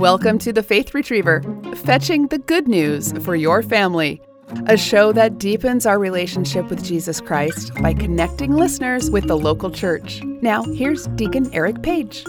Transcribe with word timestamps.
Welcome 0.00 0.38
to 0.38 0.52
the 0.54 0.62
Faith 0.62 0.94
Retriever, 0.94 1.42
fetching 1.76 2.28
the 2.28 2.38
good 2.38 2.66
news 2.66 3.12
for 3.22 3.36
your 3.36 3.62
family. 3.62 4.22
A 4.64 4.78
show 4.78 5.12
that 5.12 5.36
deepens 5.38 5.84
our 5.84 5.98
relationship 5.98 6.70
with 6.70 6.82
Jesus 6.82 7.20
Christ 7.20 7.74
by 7.82 7.92
connecting 7.92 8.52
listeners 8.52 9.10
with 9.10 9.28
the 9.28 9.36
local 9.36 9.70
church. 9.70 10.22
Now, 10.24 10.62
here's 10.62 11.06
Deacon 11.08 11.52
Eric 11.52 11.82
Paige. 11.82 12.24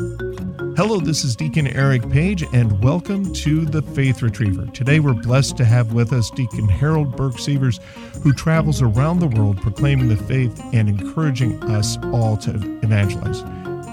Hello, 0.76 1.00
this 1.00 1.24
is 1.24 1.38
Deacon 1.38 1.68
Eric 1.68 2.10
Paige, 2.10 2.44
and 2.52 2.84
welcome 2.84 3.32
to 3.36 3.64
the 3.64 3.82
Faith 3.82 4.22
Retriever. 4.22 4.66
Today, 4.74 5.00
we're 5.00 5.14
blessed 5.14 5.56
to 5.56 5.64
have 5.64 5.94
with 5.94 6.12
us 6.12 6.30
Deacon 6.30 6.68
Harold 6.68 7.16
Burke 7.16 7.40
Sievers, 7.40 7.80
who 8.22 8.34
travels 8.34 8.82
around 8.82 9.20
the 9.20 9.28
world 9.28 9.62
proclaiming 9.62 10.10
the 10.10 10.18
faith 10.18 10.62
and 10.74 10.90
encouraging 10.90 11.64
us 11.64 11.98
all 12.12 12.36
to 12.36 12.52
evangelize. 12.84 13.42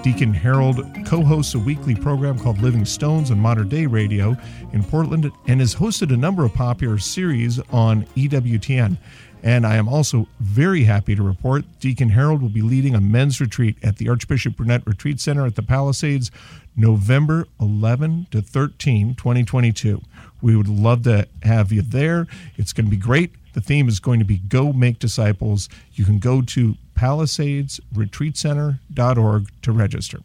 Deacon 0.02 0.32
Harold 0.32 0.80
co 1.04 1.22
hosts 1.24 1.54
a 1.54 1.58
weekly 1.58 1.94
program 1.94 2.38
called 2.38 2.60
Living 2.60 2.84
Stones 2.84 3.32
on 3.32 3.40
Mater 3.40 3.64
Dei 3.64 3.86
Radio 3.86 4.36
in 4.72 4.84
Portland 4.84 5.30
and 5.48 5.60
has 5.60 5.74
hosted 5.74 6.12
a 6.12 6.16
number 6.16 6.44
of 6.44 6.54
popular 6.54 6.98
series 6.98 7.58
on 7.70 8.04
EWTN. 8.16 8.96
And 9.42 9.66
I 9.66 9.76
am 9.76 9.88
also 9.88 10.28
very 10.38 10.84
happy 10.84 11.16
to 11.16 11.22
report 11.22 11.64
Deacon 11.80 12.10
Harold 12.10 12.42
will 12.42 12.48
be 12.48 12.62
leading 12.62 12.94
a 12.94 13.00
men's 13.00 13.40
retreat 13.40 13.76
at 13.82 13.96
the 13.96 14.08
Archbishop 14.08 14.54
Brunett 14.54 14.86
Retreat 14.86 15.20
Center 15.20 15.46
at 15.46 15.56
the 15.56 15.62
Palisades 15.62 16.30
November 16.76 17.46
11 17.60 18.28
to 18.30 18.40
13, 18.40 19.16
2022. 19.16 20.00
We 20.40 20.56
would 20.56 20.68
love 20.68 21.02
to 21.02 21.26
have 21.42 21.72
you 21.72 21.82
there. 21.82 22.28
It's 22.56 22.72
going 22.72 22.86
to 22.86 22.90
be 22.90 22.96
great. 22.96 23.32
The 23.54 23.60
theme 23.60 23.88
is 23.88 23.98
going 23.98 24.20
to 24.20 24.24
be 24.24 24.38
Go 24.38 24.72
Make 24.72 25.00
Disciples. 25.00 25.68
You 25.94 26.04
can 26.04 26.20
go 26.20 26.42
to 26.42 26.76
palisadesretreatcenter.org 26.98 29.46
to 29.62 29.72
register. 29.72 30.18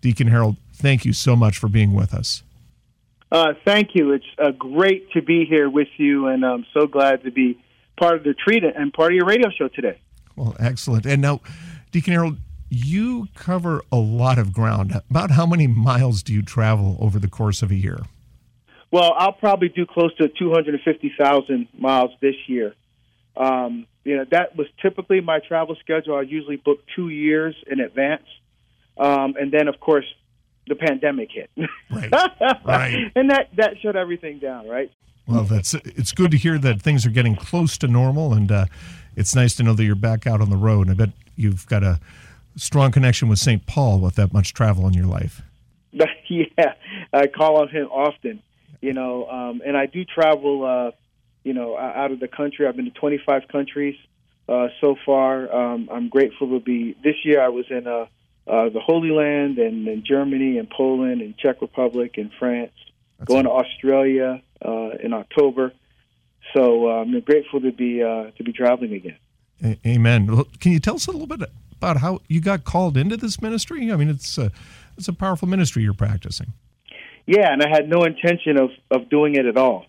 Deacon 0.00 0.26
Harold, 0.26 0.56
thank 0.74 1.04
you 1.04 1.12
so 1.12 1.36
much 1.36 1.58
for 1.58 1.68
being 1.68 1.94
with 1.94 2.12
us. 2.12 2.42
Uh, 3.30 3.54
thank 3.64 3.94
you. 3.94 4.10
It's 4.12 4.26
uh, 4.38 4.50
great 4.50 5.12
to 5.12 5.22
be 5.22 5.44
here 5.46 5.70
with 5.70 5.88
you, 5.96 6.26
and 6.26 6.44
I'm 6.44 6.66
so 6.74 6.86
glad 6.86 7.22
to 7.24 7.30
be 7.30 7.58
part 7.96 8.16
of 8.16 8.24
the 8.24 8.30
retreat 8.30 8.64
and 8.64 8.92
part 8.92 9.12
of 9.12 9.16
your 9.16 9.26
radio 9.26 9.48
show 9.50 9.68
today. 9.68 10.00
Well, 10.36 10.56
excellent. 10.58 11.06
And 11.06 11.22
now, 11.22 11.40
Deacon 11.92 12.12
Harold, 12.12 12.38
you 12.68 13.28
cover 13.34 13.82
a 13.92 13.96
lot 13.96 14.38
of 14.38 14.52
ground. 14.52 15.00
About 15.08 15.30
how 15.30 15.46
many 15.46 15.66
miles 15.66 16.22
do 16.22 16.34
you 16.34 16.42
travel 16.42 16.98
over 17.00 17.18
the 17.18 17.28
course 17.28 17.62
of 17.62 17.70
a 17.70 17.74
year? 17.74 18.00
Well, 18.90 19.14
I'll 19.16 19.32
probably 19.32 19.70
do 19.70 19.86
close 19.86 20.14
to 20.16 20.28
250,000 20.28 21.68
miles 21.78 22.10
this 22.20 22.34
year. 22.46 22.74
Um, 23.36 23.86
you 24.04 24.16
know, 24.16 24.24
that 24.30 24.56
was 24.56 24.66
typically 24.80 25.20
my 25.20 25.38
travel 25.40 25.76
schedule. 25.80 26.16
I 26.16 26.22
usually 26.22 26.56
book 26.56 26.80
two 26.94 27.08
years 27.08 27.54
in 27.66 27.80
advance. 27.80 28.26
Um, 28.98 29.34
and 29.40 29.52
then, 29.52 29.68
of 29.68 29.80
course, 29.80 30.04
the 30.66 30.74
pandemic 30.74 31.30
hit. 31.32 31.50
Right. 31.90 32.10
right. 32.64 33.12
and 33.14 33.30
that, 33.30 33.48
that 33.56 33.74
shut 33.80 33.96
everything 33.96 34.38
down, 34.38 34.68
right? 34.68 34.90
Well, 35.26 35.44
that's 35.44 35.74
it's 35.74 36.12
good 36.12 36.32
to 36.32 36.36
hear 36.36 36.58
that 36.58 36.82
things 36.82 37.06
are 37.06 37.10
getting 37.10 37.36
close 37.36 37.78
to 37.78 37.88
normal, 37.88 38.34
and 38.34 38.50
uh, 38.50 38.66
it's 39.16 39.36
nice 39.36 39.54
to 39.54 39.62
know 39.62 39.72
that 39.72 39.84
you're 39.84 39.94
back 39.94 40.26
out 40.26 40.40
on 40.40 40.50
the 40.50 40.56
road. 40.56 40.90
I 40.90 40.94
bet 40.94 41.10
you've 41.36 41.64
got 41.66 41.84
a 41.84 42.00
strong 42.56 42.90
connection 42.90 43.28
with 43.28 43.38
St. 43.38 43.64
Paul 43.64 44.00
with 44.00 44.16
that 44.16 44.32
much 44.32 44.52
travel 44.52 44.86
in 44.88 44.94
your 44.94 45.06
life. 45.06 45.42
yeah, 46.28 46.74
I 47.12 47.28
call 47.28 47.60
on 47.60 47.68
him 47.68 47.86
often, 47.86 48.42
you 48.80 48.92
know, 48.92 49.28
um, 49.28 49.62
and 49.64 49.76
I 49.76 49.86
do 49.86 50.04
travel. 50.04 50.64
Uh, 50.64 50.90
you 51.44 51.52
know, 51.52 51.76
out 51.76 52.12
of 52.12 52.20
the 52.20 52.28
country. 52.28 52.66
I've 52.66 52.76
been 52.76 52.86
to 52.86 52.90
25 52.90 53.48
countries 53.48 53.96
uh, 54.48 54.68
so 54.80 54.96
far. 55.04 55.52
Um, 55.52 55.88
I'm 55.92 56.08
grateful 56.08 56.48
to 56.50 56.60
be. 56.60 56.96
This 57.02 57.16
year, 57.24 57.42
I 57.42 57.48
was 57.48 57.66
in 57.70 57.86
uh, 57.86 58.06
uh, 58.46 58.68
the 58.68 58.80
Holy 58.80 59.10
Land 59.10 59.58
and 59.58 59.86
in 59.86 60.04
Germany 60.04 60.58
and 60.58 60.68
Poland 60.68 61.20
and 61.20 61.36
Czech 61.36 61.60
Republic 61.60 62.14
and 62.16 62.30
France. 62.38 62.72
That's 63.18 63.28
going 63.28 63.44
to 63.44 63.50
Australia 63.50 64.42
uh, 64.64 64.90
in 65.02 65.12
October. 65.12 65.72
So 66.54 66.88
uh, 66.88 67.02
I'm 67.02 67.20
grateful 67.20 67.60
to 67.60 67.72
be 67.72 68.02
uh, 68.02 68.30
to 68.36 68.44
be 68.44 68.52
traveling 68.52 68.92
again. 68.92 69.16
A- 69.62 69.78
Amen. 69.86 70.44
Can 70.60 70.72
you 70.72 70.80
tell 70.80 70.96
us 70.96 71.06
a 71.06 71.12
little 71.12 71.26
bit 71.26 71.48
about 71.72 71.98
how 71.98 72.20
you 72.28 72.40
got 72.40 72.64
called 72.64 72.96
into 72.96 73.16
this 73.16 73.40
ministry? 73.40 73.92
I 73.92 73.96
mean, 73.96 74.08
it's 74.08 74.38
a, 74.38 74.50
it's 74.98 75.08
a 75.08 75.12
powerful 75.12 75.48
ministry 75.48 75.82
you're 75.82 75.94
practicing. 75.94 76.52
Yeah, 77.26 77.52
and 77.52 77.62
I 77.62 77.68
had 77.68 77.88
no 77.88 78.02
intention 78.02 78.58
of, 78.58 78.70
of 78.90 79.08
doing 79.08 79.36
it 79.36 79.46
at 79.46 79.56
all. 79.56 79.86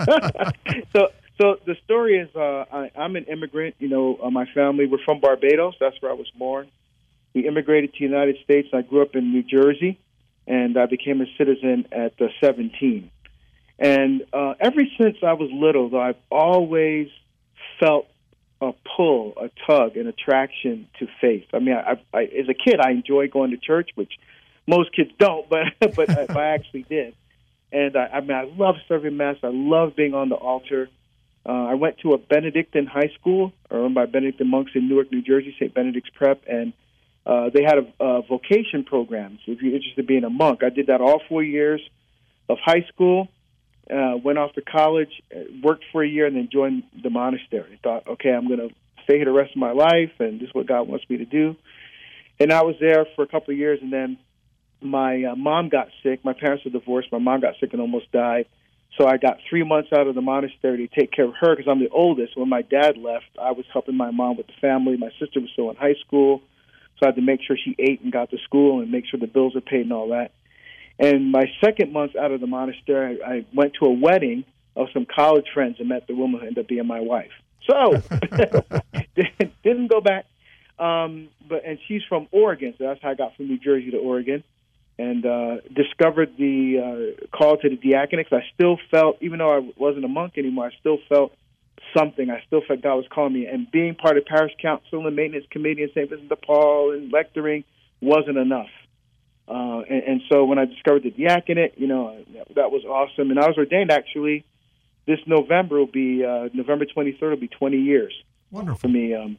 So 0.00 1.08
so 1.40 1.56
the 1.66 1.76
story 1.84 2.18
is 2.18 2.28
uh, 2.36 2.64
I, 2.72 2.90
I'm 2.96 3.16
an 3.16 3.24
immigrant. 3.24 3.76
You 3.78 3.88
know, 3.88 4.18
uh, 4.22 4.30
my 4.30 4.46
family 4.54 4.86
we're 4.86 5.04
from 5.04 5.20
Barbados. 5.20 5.74
That's 5.80 6.00
where 6.00 6.10
I 6.10 6.14
was 6.14 6.30
born. 6.38 6.68
We 7.34 7.46
immigrated 7.48 7.92
to 7.94 7.98
the 7.98 8.04
United 8.04 8.36
States. 8.44 8.68
I 8.72 8.82
grew 8.82 9.02
up 9.02 9.14
in 9.14 9.32
New 9.32 9.42
Jersey, 9.42 9.98
and 10.46 10.76
I 10.78 10.86
became 10.86 11.20
a 11.20 11.26
citizen 11.36 11.86
at 11.90 12.20
uh, 12.20 12.26
17. 12.40 13.10
And 13.76 14.22
uh, 14.32 14.54
ever 14.60 14.82
since 15.00 15.16
I 15.22 15.32
was 15.32 15.50
little, 15.52 15.88
though, 15.88 16.00
I've 16.00 16.20
always 16.30 17.08
felt 17.80 18.06
a 18.60 18.72
pull, 18.96 19.34
a 19.36 19.50
tug, 19.66 19.96
an 19.96 20.06
attraction 20.06 20.88
to 21.00 21.08
faith. 21.20 21.46
I 21.52 21.58
mean, 21.58 21.74
I, 21.74 22.00
I, 22.16 22.22
as 22.22 22.48
a 22.48 22.54
kid, 22.54 22.78
I 22.80 22.92
enjoyed 22.92 23.32
going 23.32 23.50
to 23.50 23.56
church, 23.56 23.90
which 23.96 24.12
most 24.66 24.94
kids 24.94 25.10
don't, 25.18 25.48
but 25.48 25.64
but 25.96 26.10
I, 26.10 26.26
I 26.32 26.46
actually 26.54 26.84
did. 26.84 27.14
And 27.74 27.96
I, 27.96 28.06
I 28.06 28.20
mean, 28.20 28.30
I 28.30 28.44
love 28.44 28.76
serving 28.86 29.16
mass. 29.16 29.36
I 29.42 29.50
love 29.52 29.96
being 29.96 30.14
on 30.14 30.28
the 30.28 30.36
altar. 30.36 30.88
Uh, 31.44 31.50
I 31.52 31.74
went 31.74 31.98
to 31.98 32.12
a 32.12 32.18
Benedictine 32.18 32.86
high 32.86 33.10
school, 33.18 33.52
run 33.68 33.94
by 33.94 34.06
Benedictine 34.06 34.48
monks 34.48 34.70
in 34.76 34.88
Newark, 34.88 35.10
New 35.10 35.22
Jersey, 35.22 35.54
St. 35.58 35.74
Benedict's 35.74 36.08
Prep, 36.14 36.42
and 36.46 36.72
uh, 37.26 37.50
they 37.52 37.64
had 37.64 37.78
a, 37.78 38.04
a 38.04 38.22
vocation 38.22 38.84
program. 38.84 39.40
So 39.44 39.52
if 39.52 39.60
you're 39.60 39.74
interested 39.74 39.98
in 39.98 40.06
being 40.06 40.22
a 40.22 40.30
monk, 40.30 40.62
I 40.62 40.68
did 40.68 40.86
that 40.86 41.00
all 41.00 41.20
four 41.28 41.42
years 41.42 41.82
of 42.48 42.58
high 42.64 42.86
school. 42.92 43.28
Uh, 43.90 44.16
went 44.22 44.38
off 44.38 44.52
to 44.54 44.62
college, 44.62 45.10
uh, 45.34 45.40
worked 45.62 45.84
for 45.90 46.02
a 46.02 46.08
year, 46.08 46.26
and 46.26 46.36
then 46.36 46.48
joined 46.50 46.84
the 47.02 47.10
monastery. 47.10 47.78
Thought, 47.82 48.06
okay, 48.06 48.30
I'm 48.30 48.46
going 48.46 48.60
to 48.60 48.74
stay 49.02 49.16
here 49.16 49.24
the 49.26 49.32
rest 49.32 49.50
of 49.50 49.58
my 49.58 49.72
life, 49.72 50.12
and 50.20 50.40
this 50.40 50.48
is 50.48 50.54
what 50.54 50.66
God 50.66 50.88
wants 50.88 51.04
me 51.10 51.18
to 51.18 51.26
do. 51.26 51.56
And 52.38 52.52
I 52.52 52.62
was 52.62 52.76
there 52.80 53.04
for 53.16 53.22
a 53.24 53.26
couple 53.26 53.52
of 53.52 53.58
years, 53.58 53.80
and 53.82 53.92
then 53.92 54.16
my 54.80 55.24
uh, 55.24 55.36
mom 55.36 55.68
got 55.68 55.88
sick. 56.02 56.24
My 56.24 56.34
parents 56.34 56.64
were 56.64 56.70
divorced. 56.70 57.10
My 57.10 57.18
mom 57.18 57.40
got 57.40 57.54
sick 57.60 57.72
and 57.72 57.80
almost 57.80 58.10
died. 58.12 58.46
So 58.98 59.08
I 59.08 59.16
got 59.16 59.38
three 59.48 59.64
months 59.64 59.88
out 59.92 60.06
of 60.06 60.14
the 60.14 60.20
monastery 60.20 60.86
to 60.86 61.00
take 61.00 61.10
care 61.10 61.24
of 61.24 61.34
her 61.40 61.56
because 61.56 61.68
I'm 61.70 61.80
the 61.80 61.88
oldest. 61.88 62.36
When 62.36 62.48
my 62.48 62.62
dad 62.62 62.96
left, 62.96 63.26
I 63.40 63.50
was 63.52 63.64
helping 63.72 63.96
my 63.96 64.10
mom 64.10 64.36
with 64.36 64.46
the 64.46 64.52
family. 64.60 64.96
My 64.96 65.10
sister 65.18 65.40
was 65.40 65.50
still 65.52 65.70
in 65.70 65.76
high 65.76 65.96
school, 66.06 66.42
so 66.98 67.06
I 67.06 67.08
had 67.08 67.16
to 67.16 67.22
make 67.22 67.40
sure 67.44 67.56
she 67.56 67.74
ate 67.78 68.02
and 68.02 68.12
got 68.12 68.30
to 68.30 68.38
school 68.44 68.80
and 68.80 68.92
make 68.92 69.06
sure 69.06 69.18
the 69.18 69.26
bills 69.26 69.54
were 69.54 69.60
paid 69.60 69.80
and 69.80 69.92
all 69.92 70.10
that. 70.10 70.30
And 70.98 71.32
my 71.32 71.44
second 71.64 71.92
month 71.92 72.14
out 72.14 72.30
of 72.30 72.40
the 72.40 72.46
monastery, 72.46 73.18
I 73.20 73.44
went 73.52 73.72
to 73.80 73.86
a 73.86 73.92
wedding 73.92 74.44
of 74.76 74.86
some 74.94 75.06
college 75.12 75.46
friends 75.52 75.76
and 75.80 75.88
met 75.88 76.06
the 76.06 76.14
woman 76.14 76.40
who 76.40 76.46
ended 76.46 76.64
up 76.64 76.68
being 76.68 76.86
my 76.86 77.00
wife. 77.00 77.32
So 77.68 77.94
didn't 79.64 79.88
go 79.88 80.00
back. 80.00 80.26
Um, 80.78 81.30
but 81.48 81.64
and 81.64 81.78
she's 81.88 82.02
from 82.08 82.28
Oregon, 82.30 82.74
so 82.78 82.84
that's 82.84 83.00
how 83.02 83.10
I 83.10 83.14
got 83.14 83.36
from 83.36 83.46
New 83.46 83.58
Jersey 83.58 83.90
to 83.92 83.98
Oregon 83.98 84.44
and 84.98 85.26
uh, 85.26 85.56
discovered 85.74 86.36
the 86.38 87.16
uh, 87.20 87.26
call 87.36 87.56
to 87.56 87.68
the 87.68 87.76
diaconate. 87.76 88.28
I 88.32 88.44
still 88.54 88.78
felt, 88.90 89.16
even 89.20 89.38
though 89.38 89.56
I 89.56 89.72
wasn't 89.76 90.04
a 90.04 90.08
monk 90.08 90.34
anymore, 90.38 90.66
I 90.66 90.70
still 90.78 90.98
felt 91.08 91.32
something. 91.96 92.30
I 92.30 92.42
still 92.46 92.62
felt 92.66 92.82
God 92.82 92.96
was 92.96 93.06
calling 93.12 93.32
me. 93.32 93.46
And 93.46 93.70
being 93.70 93.94
part 93.94 94.16
of 94.16 94.24
parish 94.24 94.52
council 94.62 95.06
and 95.06 95.16
maintenance 95.16 95.46
committee 95.50 95.82
in 95.82 95.90
St. 95.90 96.08
Vincent 96.08 96.28
de 96.28 96.36
Paul 96.36 96.92
and 96.92 97.12
lecturing 97.12 97.64
wasn't 98.00 98.38
enough. 98.38 98.70
Uh, 99.46 99.80
and, 99.90 100.02
and 100.04 100.20
so 100.30 100.44
when 100.44 100.58
I 100.58 100.64
discovered 100.64 101.02
the 101.02 101.10
diaconate, 101.10 101.74
you 101.76 101.86
know, 101.86 102.24
that, 102.34 102.54
that 102.54 102.70
was 102.70 102.84
awesome. 102.84 103.30
And 103.30 103.38
I 103.38 103.46
was 103.46 103.56
ordained 103.58 103.90
actually 103.90 104.44
this 105.06 105.18
November 105.26 105.78
will 105.78 105.86
be, 105.86 106.24
uh, 106.24 106.48
November 106.52 106.86
23rd 106.86 107.20
will 107.20 107.36
be 107.36 107.48
20 107.48 107.76
years. 107.76 108.12
Wonderful. 108.50 108.78
For 108.78 108.88
me, 108.88 109.14
um, 109.14 109.36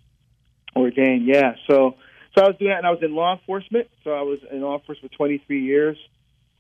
ordained, 0.76 1.26
yeah. 1.26 1.56
So, 1.68 1.96
so 2.36 2.44
I 2.44 2.48
was 2.48 2.58
doing 2.58 2.72
that, 2.72 2.80
and 2.80 2.88
I 2.88 2.92
was 2.92 3.02
in 3.02 3.16
law 3.16 3.34
enforcement. 3.34 3.88
So 4.04 4.12
I 4.12 4.22
was 4.22 4.40
in 4.52 4.62
law 4.62 4.78
enforcement 4.78 5.12
for 5.12 5.18
23 5.18 5.64
years. 5.64 5.98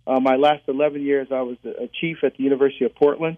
Uh, 0.07 0.19
my 0.19 0.35
last 0.35 0.63
11 0.67 1.01
years, 1.01 1.27
I 1.31 1.41
was 1.41 1.57
a 1.65 1.89
chief 1.99 2.17
at 2.23 2.37
the 2.37 2.43
University 2.43 2.85
of 2.85 2.93
Portland, 2.95 3.37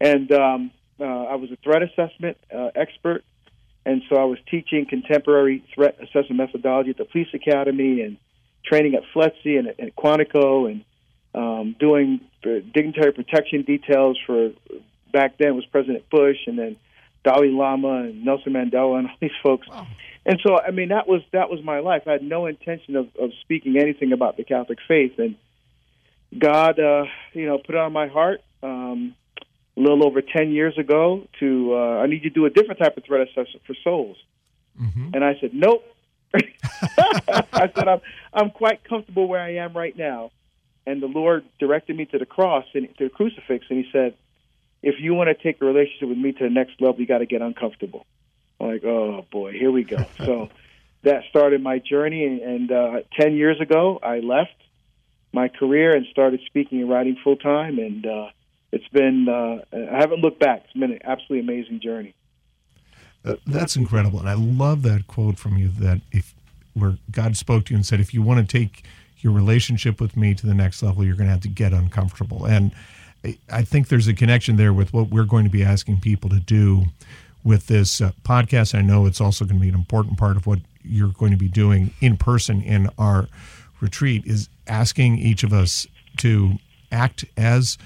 and 0.00 0.32
um, 0.32 0.70
uh, 0.98 1.04
I 1.04 1.34
was 1.36 1.50
a 1.50 1.56
threat 1.56 1.82
assessment 1.82 2.38
uh, 2.54 2.70
expert. 2.74 3.24
And 3.84 4.02
so 4.08 4.16
I 4.16 4.24
was 4.24 4.38
teaching 4.50 4.86
contemporary 4.88 5.64
threat 5.74 5.98
assessment 6.00 6.36
methodology 6.36 6.90
at 6.90 6.98
the 6.98 7.04
police 7.04 7.28
academy 7.34 8.00
and 8.02 8.16
training 8.64 8.94
at 8.94 9.02
FLETC 9.14 9.58
and 9.58 9.68
at 9.68 9.96
Quantico 9.96 10.70
and 10.70 10.84
um, 11.34 11.76
doing 11.78 12.20
dignitary 12.42 13.12
protection 13.12 13.62
details 13.62 14.18
for 14.26 14.50
back 15.12 15.36
then 15.38 15.56
was 15.56 15.64
President 15.66 16.08
Bush 16.10 16.38
and 16.46 16.58
then 16.58 16.76
Dalai 17.24 17.50
Lama 17.50 18.02
and 18.04 18.24
Nelson 18.24 18.52
Mandela 18.52 18.98
and 18.98 19.08
all 19.08 19.16
these 19.20 19.30
folks. 19.42 19.68
Wow. 19.68 19.86
And 20.24 20.38
so, 20.46 20.56
I 20.56 20.70
mean, 20.70 20.90
that 20.90 21.08
was 21.08 21.22
that 21.32 21.50
was 21.50 21.60
my 21.64 21.80
life. 21.80 22.02
I 22.06 22.12
had 22.12 22.22
no 22.22 22.46
intention 22.46 22.94
of, 22.96 23.08
of 23.20 23.30
speaking 23.40 23.76
anything 23.76 24.12
about 24.12 24.36
the 24.36 24.44
Catholic 24.44 24.78
faith, 24.86 25.18
and 25.18 25.34
God, 26.38 26.78
uh, 26.78 27.04
you 27.32 27.46
know, 27.46 27.58
put 27.58 27.74
it 27.74 27.78
on 27.78 27.92
my 27.92 28.06
heart 28.06 28.40
um, 28.62 29.16
a 29.76 29.80
little 29.80 30.06
over 30.06 30.22
ten 30.22 30.52
years 30.52 30.78
ago 30.78 31.26
to 31.40 31.74
uh, 31.74 31.98
I 32.02 32.06
need 32.06 32.22
you 32.22 32.30
to 32.30 32.34
do 32.34 32.46
a 32.46 32.50
different 32.50 32.78
type 32.80 32.96
of 32.96 33.04
threat 33.04 33.22
assessment 33.22 33.62
for 33.66 33.74
souls. 33.82 34.16
Mm-hmm. 34.80 35.10
And 35.14 35.24
I 35.24 35.34
said, 35.40 35.50
nope. 35.54 35.84
I 36.34 37.70
said 37.74 37.88
I'm 37.88 38.00
I'm 38.32 38.50
quite 38.50 38.84
comfortable 38.84 39.26
where 39.28 39.40
I 39.40 39.56
am 39.56 39.76
right 39.76 39.96
now. 39.96 40.30
and 40.86 41.02
the 41.02 41.06
Lord 41.06 41.44
directed 41.58 41.96
me 41.96 42.06
to 42.06 42.18
the 42.18 42.26
cross 42.26 42.64
and 42.74 42.88
to 42.98 43.04
the 43.04 43.10
crucifix, 43.10 43.66
and 43.68 43.84
He 43.84 43.90
said, 43.92 44.14
"If 44.82 44.96
you 44.98 45.14
want 45.14 45.28
to 45.28 45.34
take 45.34 45.60
a 45.60 45.64
relationship 45.64 46.08
with 46.08 46.18
me 46.18 46.32
to 46.32 46.44
the 46.44 46.50
next 46.50 46.80
level, 46.80 47.00
you 47.00 47.06
got 47.06 47.18
to 47.18 47.26
get 47.26 47.42
uncomfortable." 47.42 48.06
I'm 48.60 48.68
like, 48.68 48.84
"Oh 48.84 49.26
boy, 49.30 49.52
here 49.52 49.70
we 49.70 49.84
go." 49.84 50.04
so 50.18 50.48
that 51.02 51.24
started 51.30 51.62
my 51.62 51.78
journey, 51.78 52.24
and, 52.24 52.40
and 52.40 52.72
uh, 52.72 53.00
ten 53.18 53.34
years 53.34 53.60
ago, 53.60 53.98
I 54.02 54.20
left 54.20 54.56
my 55.32 55.48
career 55.48 55.94
and 55.94 56.06
started 56.10 56.40
speaking 56.46 56.80
and 56.80 56.90
writing 56.90 57.16
full 57.22 57.36
time, 57.36 57.78
and 57.78 58.06
uh, 58.06 58.26
it's 58.70 58.88
been 58.88 59.28
uh, 59.28 59.64
I 59.72 59.98
haven't 59.98 60.20
looked 60.20 60.40
back. 60.40 60.62
It's 60.64 60.72
been 60.72 60.92
an 60.92 61.00
absolutely 61.04 61.40
amazing 61.40 61.80
journey. 61.80 62.14
That's 63.46 63.76
incredible, 63.76 64.18
and 64.18 64.28
I 64.28 64.34
love 64.34 64.82
that 64.82 65.06
quote 65.06 65.38
from 65.38 65.56
you 65.56 65.68
that 65.78 66.00
if 66.10 66.34
where 66.74 66.96
God 67.10 67.36
spoke 67.36 67.66
to 67.66 67.72
you 67.72 67.76
and 67.76 67.86
said, 67.86 68.00
if 68.00 68.14
you 68.14 68.22
want 68.22 68.48
to 68.48 68.58
take 68.58 68.84
your 69.18 69.32
relationship 69.32 70.00
with 70.00 70.16
me 70.16 70.34
to 70.34 70.46
the 70.46 70.54
next 70.54 70.82
level, 70.82 71.04
you're 71.04 71.16
going 71.16 71.26
to 71.26 71.32
have 71.32 71.42
to 71.42 71.48
get 71.48 71.72
uncomfortable. 71.72 72.44
And 72.44 72.72
I 73.50 73.62
think 73.62 73.88
there's 73.88 74.08
a 74.08 74.14
connection 74.14 74.56
there 74.56 74.72
with 74.72 74.92
what 74.92 75.10
we're 75.10 75.24
going 75.24 75.44
to 75.44 75.50
be 75.50 75.62
asking 75.62 76.00
people 76.00 76.28
to 76.30 76.40
do 76.40 76.86
with 77.44 77.66
this 77.66 78.00
uh, 78.00 78.12
podcast. 78.24 78.74
I 78.74 78.82
know 78.82 79.06
it's 79.06 79.20
also 79.20 79.44
going 79.44 79.56
to 79.56 79.62
be 79.62 79.68
an 79.68 79.74
important 79.74 80.18
part 80.18 80.36
of 80.36 80.46
what 80.46 80.58
you're 80.82 81.12
going 81.12 81.30
to 81.30 81.38
be 81.38 81.48
doing 81.48 81.92
in 82.00 82.16
person 82.16 82.62
in 82.62 82.88
our 82.98 83.28
retreat 83.80 84.24
is 84.26 84.48
asking 84.66 85.18
each 85.18 85.44
of 85.44 85.52
us 85.52 85.86
to 86.18 86.52
act 86.90 87.24
as 87.36 87.78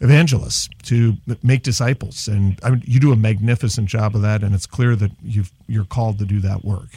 evangelists 0.00 0.68
to 0.82 1.14
make 1.42 1.62
disciples 1.62 2.28
and 2.28 2.58
I 2.62 2.70
mean, 2.70 2.82
you 2.86 3.00
do 3.00 3.12
a 3.12 3.16
magnificent 3.16 3.88
job 3.88 4.14
of 4.14 4.20
that 4.22 4.42
and 4.42 4.54
it's 4.54 4.66
clear 4.66 4.94
that 4.94 5.10
you've 5.22 5.50
you're 5.66 5.86
called 5.86 6.18
to 6.18 6.26
do 6.26 6.38
that 6.40 6.66
work 6.66 6.90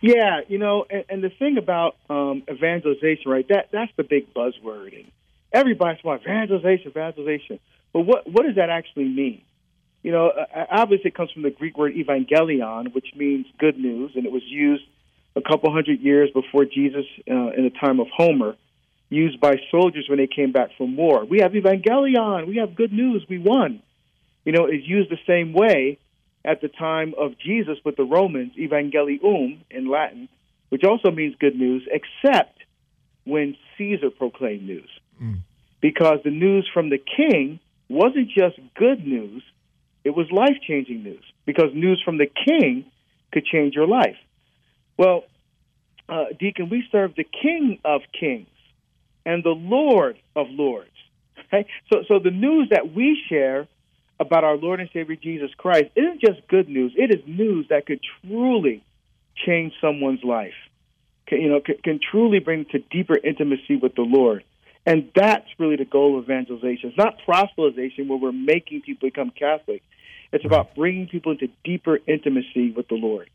yeah, 0.00 0.42
you 0.46 0.58
know, 0.58 0.86
and, 0.88 1.04
and 1.08 1.24
the 1.24 1.30
thing 1.30 1.58
about 1.58 1.96
um, 2.08 2.42
evangelization, 2.48 3.30
right? 3.30 3.46
That 3.48 3.68
that's 3.72 3.90
the 3.96 4.04
big 4.04 4.32
buzzword, 4.32 4.94
and 4.94 5.10
everybody's 5.52 6.00
about 6.00 6.22
evangelization, 6.22 6.90
evangelization. 6.90 7.58
But 7.92 8.00
what 8.00 8.30
what 8.30 8.44
does 8.44 8.56
that 8.56 8.70
actually 8.70 9.08
mean? 9.08 9.42
You 10.02 10.12
know, 10.12 10.28
uh, 10.28 10.64
obviously 10.70 11.08
it 11.08 11.14
comes 11.14 11.32
from 11.32 11.42
the 11.42 11.50
Greek 11.50 11.76
word 11.76 11.94
evangelion, 11.94 12.94
which 12.94 13.08
means 13.16 13.46
good 13.58 13.78
news, 13.78 14.12
and 14.14 14.24
it 14.26 14.32
was 14.32 14.42
used 14.44 14.84
a 15.36 15.42
couple 15.42 15.72
hundred 15.72 16.00
years 16.00 16.30
before 16.32 16.64
Jesus, 16.64 17.04
uh, 17.30 17.50
in 17.56 17.64
the 17.64 17.72
time 17.80 18.00
of 18.00 18.06
Homer, 18.14 18.56
used 19.08 19.40
by 19.40 19.56
soldiers 19.70 20.06
when 20.08 20.18
they 20.18 20.26
came 20.26 20.52
back 20.52 20.70
from 20.76 20.96
war. 20.96 21.24
We 21.24 21.40
have 21.40 21.52
evangelion, 21.52 22.46
we 22.46 22.56
have 22.56 22.74
good 22.74 22.92
news, 22.92 23.24
we 23.28 23.38
won. 23.38 23.82
You 24.44 24.52
know, 24.52 24.66
it's 24.66 24.86
used 24.86 25.10
the 25.10 25.18
same 25.26 25.52
way 25.52 25.98
at 26.44 26.60
the 26.60 26.68
time 26.68 27.14
of 27.18 27.38
Jesus 27.38 27.78
with 27.84 27.96
the 27.96 28.04
Romans, 28.04 28.52
evangelium 28.56 29.60
in 29.70 29.90
Latin, 29.90 30.28
which 30.68 30.84
also 30.84 31.10
means 31.10 31.34
good 31.40 31.56
news, 31.56 31.86
except 31.90 32.58
when 33.24 33.56
Caesar 33.76 34.10
proclaimed 34.10 34.66
news. 34.66 34.88
Because 35.80 36.18
the 36.24 36.30
news 36.30 36.68
from 36.72 36.90
the 36.90 36.98
king 36.98 37.60
wasn't 37.88 38.28
just 38.28 38.58
good 38.74 39.06
news, 39.06 39.42
it 40.04 40.10
was 40.10 40.26
life 40.30 40.56
changing 40.66 41.02
news. 41.02 41.24
Because 41.46 41.70
news 41.74 42.00
from 42.04 42.18
the 42.18 42.26
king 42.26 42.84
could 43.32 43.44
change 43.44 43.74
your 43.74 43.86
life. 43.86 44.16
Well, 44.96 45.24
uh, 46.08 46.24
Deacon, 46.38 46.68
we 46.70 46.84
serve 46.90 47.14
the 47.14 47.24
King 47.24 47.78
of 47.84 48.00
Kings 48.18 48.48
and 49.24 49.44
the 49.44 49.50
Lord 49.50 50.16
of 50.34 50.46
Lords. 50.50 50.90
Okay? 51.46 51.66
So, 51.92 52.02
so 52.08 52.18
the 52.18 52.30
news 52.30 52.68
that 52.70 52.94
we 52.94 53.20
share 53.28 53.68
about 54.18 54.42
our 54.42 54.56
Lord 54.56 54.80
and 54.80 54.88
Savior 54.92 55.16
Jesus 55.16 55.50
Christ 55.56 55.86
isn't 55.94 56.20
just 56.20 56.46
good 56.48 56.68
news. 56.68 56.92
It 56.96 57.10
is 57.14 57.22
news 57.26 57.66
that 57.70 57.86
could 57.86 58.00
truly 58.22 58.82
change 59.46 59.74
someone's 59.80 60.24
life. 60.24 60.54
Can, 61.26 61.40
you 61.40 61.50
know, 61.50 61.60
can, 61.60 61.76
can 61.84 62.00
truly 62.10 62.40
bring 62.40 62.64
to 62.72 62.78
deeper 62.78 63.16
intimacy 63.16 63.76
with 63.76 63.94
the 63.94 64.02
Lord. 64.02 64.42
And 64.88 65.10
that's 65.14 65.46
really 65.58 65.76
the 65.76 65.84
goal 65.84 66.18
of 66.18 66.24
evangelization. 66.24 66.88
It's 66.88 66.96
not 66.96 67.18
proselytization 67.28 68.08
where 68.08 68.16
we're 68.16 68.32
making 68.32 68.80
people 68.80 69.06
become 69.08 69.30
Catholic. 69.30 69.82
It's 70.32 70.46
about 70.46 70.74
bringing 70.74 71.06
people 71.06 71.32
into 71.32 71.48
deeper 71.62 71.98
intimacy 72.06 72.70
with 72.70 72.88
the 72.88 72.94
Lord. 72.94 73.28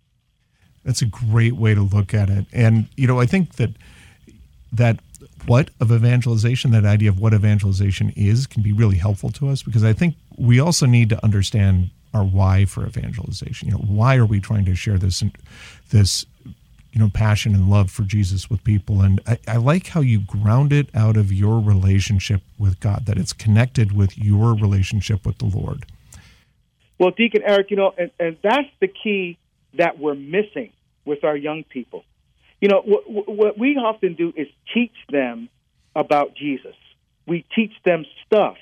That's 0.83 1.03
a 1.03 1.05
great 1.05 1.53
way 1.53 1.75
to 1.75 1.81
look 1.81 2.11
at 2.11 2.31
it. 2.31 2.47
And 2.53 2.87
you 2.97 3.05
know, 3.05 3.19
I 3.19 3.27
think 3.27 3.57
that 3.57 3.69
that 4.71 4.99
what 5.45 5.69
of 5.79 5.91
evangelization, 5.91 6.71
that 6.71 6.85
idea 6.85 7.09
of 7.09 7.19
what 7.19 7.35
evangelization 7.35 8.11
is, 8.15 8.47
can 8.47 8.63
be 8.63 8.71
really 8.71 8.97
helpful 8.97 9.29
to 9.33 9.49
us 9.49 9.61
because 9.61 9.83
I 9.83 9.93
think 9.93 10.15
we 10.35 10.59
also 10.59 10.87
need 10.87 11.09
to 11.09 11.23
understand 11.23 11.91
our 12.15 12.23
why 12.23 12.65
for 12.65 12.83
evangelization. 12.83 13.67
You 13.67 13.75
know, 13.75 13.83
why 13.85 14.15
are 14.15 14.25
we 14.25 14.39
trying 14.39 14.65
to 14.65 14.73
share 14.73 14.97
this 14.97 15.23
this 15.91 16.25
you 16.93 17.01
know 17.01 17.09
passion 17.13 17.53
and 17.53 17.69
love 17.69 17.91
for 17.91 18.03
Jesus 18.03 18.49
with 18.49 18.63
people? 18.63 19.01
And 19.01 19.19
I, 19.27 19.37
I 19.47 19.57
like 19.57 19.87
how 19.87 20.01
you 20.01 20.19
ground 20.19 20.71
it 20.71 20.87
out 20.95 21.17
of 21.17 21.31
your 21.33 21.59
relationship 21.59 22.41
with 22.57 22.79
God, 22.79 23.05
that 23.07 23.17
it's 23.17 23.33
connected 23.33 23.91
with 23.91 24.17
your 24.17 24.53
relationship 24.53 25.25
with 25.25 25.39
the 25.39 25.45
Lord. 25.45 25.85
Well, 26.99 27.11
Deacon 27.11 27.41
Eric, 27.43 27.71
you 27.71 27.77
know, 27.77 27.93
and, 27.97 28.11
and 28.19 28.37
that's 28.41 28.69
the 28.79 28.87
key 28.87 29.37
that 29.73 29.99
we're 29.99 30.15
missing 30.15 30.71
with 31.03 31.23
our 31.23 31.35
young 31.35 31.63
people 31.63 32.05
you 32.63 32.69
know, 32.69 32.81
what, 32.85 33.27
what 33.27 33.59
we 33.59 33.75
often 33.75 34.13
do 34.13 34.31
is 34.37 34.47
teach 34.73 34.93
them 35.09 35.49
about 35.97 36.33
Jesus. 36.33 36.75
We 37.27 37.43
teach 37.53 37.73
them 37.83 38.05
stuff 38.25 38.55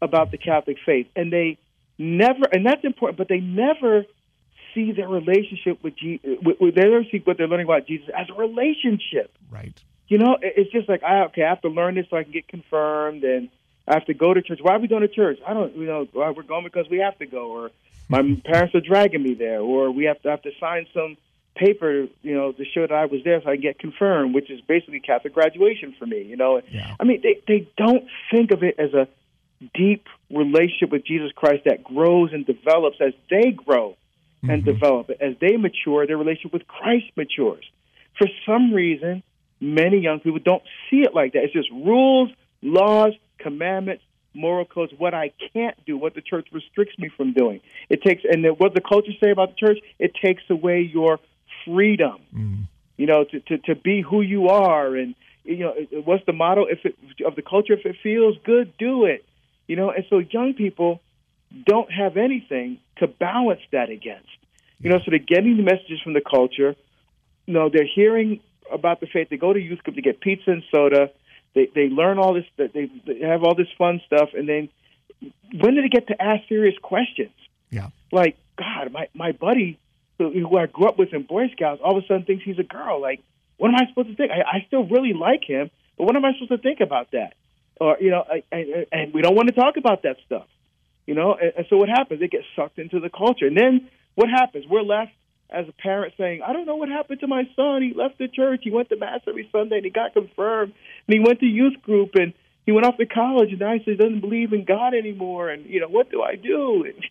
about 0.00 0.30
the 0.30 0.38
Catholic 0.38 0.76
faith, 0.86 1.08
and 1.16 1.32
they 1.32 1.58
never, 1.98 2.44
and 2.52 2.64
that's 2.64 2.84
important, 2.84 3.18
but 3.18 3.26
they 3.26 3.40
never 3.40 4.04
see 4.74 4.92
their 4.92 5.08
relationship 5.08 5.82
with 5.82 5.96
Jesus. 5.96 6.24
They 6.42 6.70
don't 6.70 7.06
see 7.10 7.22
what 7.24 7.38
they're 7.38 7.48
learning 7.48 7.66
about 7.66 7.86
Jesus 7.86 8.08
as 8.16 8.28
a 8.30 8.34
relationship. 8.34 9.32
Right. 9.50 9.78
You 10.08 10.18
know, 10.18 10.36
it's 10.40 10.72
just 10.72 10.88
like, 10.88 11.02
I, 11.02 11.24
okay, 11.26 11.44
I 11.44 11.50
have 11.50 11.62
to 11.62 11.68
learn 11.68 11.94
this 11.94 12.06
so 12.10 12.16
I 12.16 12.24
can 12.24 12.32
get 12.32 12.48
confirmed, 12.48 13.22
and 13.22 13.48
I 13.86 13.94
have 13.94 14.06
to 14.06 14.14
go 14.14 14.34
to 14.34 14.42
church. 14.42 14.58
Why 14.60 14.74
are 14.74 14.80
we 14.80 14.88
going 14.88 15.02
to 15.02 15.08
church? 15.08 15.38
I 15.46 15.54
don't, 15.54 15.76
you 15.76 15.86
know, 15.86 16.08
we're 16.12 16.42
going 16.42 16.64
because 16.64 16.88
we 16.90 16.98
have 16.98 17.16
to 17.18 17.26
go, 17.26 17.50
or 17.50 17.70
my 18.08 18.20
parents 18.44 18.74
are 18.74 18.80
dragging 18.80 19.22
me 19.22 19.34
there, 19.34 19.60
or 19.60 19.90
we 19.92 20.04
have 20.04 20.20
to 20.22 20.30
have 20.30 20.42
to 20.42 20.50
sign 20.58 20.86
some 20.92 21.16
paper, 21.54 22.06
you 22.22 22.34
know, 22.34 22.52
to 22.52 22.64
show 22.64 22.82
that 22.82 22.92
I 22.92 23.06
was 23.06 23.22
there 23.24 23.40
so 23.42 23.50
I 23.50 23.54
can 23.54 23.62
get 23.62 23.78
confirmed, 23.78 24.34
which 24.34 24.50
is 24.50 24.60
basically 24.62 25.00
Catholic 25.00 25.32
graduation 25.32 25.94
for 25.98 26.06
me. 26.06 26.22
You 26.22 26.36
know, 26.36 26.60
yeah. 26.68 26.96
I 26.98 27.04
mean, 27.04 27.22
they 27.22 27.40
they 27.46 27.68
don't 27.76 28.04
think 28.32 28.50
of 28.50 28.62
it 28.62 28.76
as 28.78 28.94
a 28.94 29.06
deep 29.74 30.06
relationship 30.30 30.90
with 30.90 31.04
Jesus 31.04 31.30
Christ 31.34 31.64
that 31.66 31.84
grows 31.84 32.32
and 32.32 32.46
develops 32.46 32.96
as 33.00 33.12
they 33.28 33.50
grow 33.50 33.96
and 34.42 34.62
mm-hmm. 34.62 34.72
develop. 34.72 35.10
It. 35.10 35.18
As 35.20 35.34
they 35.40 35.56
mature, 35.56 36.06
their 36.06 36.16
relationship 36.16 36.52
with 36.52 36.66
Christ 36.66 37.06
matures. 37.16 37.64
For 38.18 38.26
some 38.46 38.72
reason, 38.72 39.22
many 39.60 39.98
young 39.98 40.20
people 40.20 40.40
don't 40.40 40.62
see 40.88 41.02
it 41.02 41.14
like 41.14 41.32
that. 41.34 41.44
It's 41.44 41.52
just 41.52 41.70
rules, 41.70 42.30
laws, 42.62 43.12
commandments, 43.38 44.02
moral 44.34 44.64
codes, 44.64 44.92
what 44.96 45.14
I 45.14 45.32
can't 45.52 45.76
do, 45.84 45.96
what 45.96 46.14
the 46.14 46.20
church 46.20 46.48
restricts 46.52 46.98
me 46.98 47.10
from 47.16 47.32
doing. 47.32 47.60
It 47.88 48.02
takes, 48.02 48.22
and 48.24 48.46
what 48.58 48.74
the 48.74 48.80
culture 48.80 49.12
say 49.20 49.30
about 49.30 49.50
the 49.50 49.66
church, 49.66 49.78
it 49.98 50.12
takes 50.14 50.42
away 50.48 50.82
your 50.82 51.18
freedom. 51.64 52.16
Mm. 52.34 52.66
You 52.96 53.06
know, 53.06 53.24
to, 53.24 53.40
to 53.40 53.58
to 53.58 53.74
be 53.74 54.02
who 54.02 54.20
you 54.20 54.48
are, 54.48 54.94
and 54.94 55.14
you 55.44 55.58
know, 55.58 55.74
what's 56.04 56.24
the 56.26 56.34
motto? 56.34 56.66
If 56.66 56.84
it 56.84 56.96
of 57.24 57.34
the 57.34 57.42
culture, 57.42 57.72
if 57.72 57.86
it 57.86 57.96
feels 58.02 58.36
good, 58.44 58.76
do 58.76 59.06
it. 59.06 59.24
You 59.66 59.76
know, 59.76 59.90
and 59.90 60.04
so 60.10 60.18
young 60.18 60.52
people 60.52 61.00
don't 61.64 61.90
have 61.90 62.16
anything 62.18 62.78
to 63.00 63.06
balance 63.06 63.60
that 63.72 63.90
against. 63.90 64.28
You 64.78 64.90
know, 64.90 64.98
so 64.98 65.10
they're 65.10 65.18
getting 65.18 65.56
the 65.56 65.62
messages 65.62 66.00
from 66.02 66.14
the 66.14 66.22
culture. 66.22 66.74
You 67.46 67.54
know, 67.54 67.68
they're 67.68 67.88
hearing 67.92 68.40
about 68.72 69.00
the 69.00 69.06
faith. 69.06 69.28
They 69.28 69.36
go 69.36 69.52
to 69.52 69.60
youth 69.60 69.82
group 69.82 69.96
to 69.96 70.02
get 70.02 70.20
pizza 70.20 70.50
and 70.50 70.62
soda. 70.70 71.10
They 71.54 71.68
they 71.74 71.88
learn 71.88 72.18
all 72.18 72.34
this. 72.34 72.44
They, 72.56 72.90
they 73.06 73.20
have 73.26 73.42
all 73.42 73.54
this 73.54 73.68
fun 73.76 74.00
stuff, 74.06 74.30
and 74.34 74.48
then 74.48 74.68
when 75.52 75.74
do 75.74 75.82
they 75.82 75.88
get 75.88 76.06
to 76.08 76.22
ask 76.22 76.48
serious 76.48 76.76
questions? 76.80 77.34
Yeah, 77.70 77.88
like 78.12 78.36
God, 78.56 78.92
my 78.92 79.08
my 79.14 79.32
buddy 79.32 79.78
who 80.18 80.56
I 80.56 80.66
grew 80.66 80.86
up 80.86 80.98
with 80.98 81.12
in 81.12 81.22
Boy 81.22 81.48
Scouts 81.52 81.80
all 81.82 81.96
of 81.96 82.04
a 82.04 82.06
sudden 82.06 82.24
thinks 82.24 82.44
he's 82.44 82.58
a 82.58 82.62
girl. 82.62 83.00
Like, 83.00 83.22
what 83.56 83.68
am 83.68 83.74
I 83.76 83.88
supposed 83.88 84.08
to 84.08 84.14
think? 84.14 84.30
I, 84.30 84.58
I 84.58 84.64
still 84.66 84.84
really 84.84 85.12
like 85.12 85.44
him, 85.44 85.70
but 85.96 86.04
what 86.04 86.16
am 86.16 86.24
I 86.24 86.32
supposed 86.34 86.50
to 86.50 86.58
think 86.58 86.80
about 86.80 87.10
that? 87.12 87.34
Or 87.80 87.96
you 88.00 88.10
know, 88.10 88.24
I, 88.28 88.42
I, 88.52 88.86
and 88.92 89.14
we 89.14 89.22
don't 89.22 89.34
want 89.34 89.48
to 89.48 89.54
talk 89.54 89.76
about 89.76 90.02
that 90.02 90.16
stuff. 90.26 90.46
You 91.06 91.14
know, 91.14 91.34
and, 91.34 91.52
and 91.56 91.66
so 91.68 91.76
what 91.76 91.88
happens? 91.88 92.20
They 92.20 92.28
get 92.28 92.42
sucked 92.56 92.78
into 92.78 93.00
the 93.00 93.10
culture, 93.10 93.46
and 93.46 93.56
then 93.56 93.88
what 94.14 94.28
happens? 94.28 94.66
We're 94.68 94.82
left 94.82 95.12
as 95.48 95.68
a 95.68 95.72
parent 95.72 96.14
saying, 96.16 96.42
"I 96.42 96.52
don't 96.52 96.66
know 96.66 96.76
what 96.76 96.88
happened 96.88 97.20
to 97.20 97.26
my 97.26 97.48
son. 97.56 97.82
He 97.82 97.92
left 97.94 98.18
the 98.18 98.28
church. 98.28 98.60
He 98.62 98.70
went 98.70 98.88
to 98.90 98.96
mass 98.96 99.20
every 99.26 99.48
Sunday, 99.50 99.76
and 99.76 99.84
he 99.84 99.90
got 99.90 100.12
confirmed, 100.12 100.72
and 101.06 101.14
he 101.14 101.20
went 101.20 101.40
to 101.40 101.46
youth 101.46 101.82
group, 101.82 102.14
and 102.14 102.32
he 102.66 102.72
went 102.72 102.86
off 102.86 102.98
to 102.98 103.06
college, 103.06 103.50
and 103.50 103.58
now 103.60 103.72
he 103.72 103.78
says 103.78 103.86
he 103.86 103.96
doesn't 103.96 104.20
believe 104.20 104.52
in 104.52 104.64
God 104.64 104.94
anymore. 104.94 105.50
And 105.50 105.66
you 105.66 105.80
know, 105.80 105.88
what 105.88 106.10
do 106.10 106.22
I 106.22 106.36
do? 106.36 106.84
And, 106.84 107.04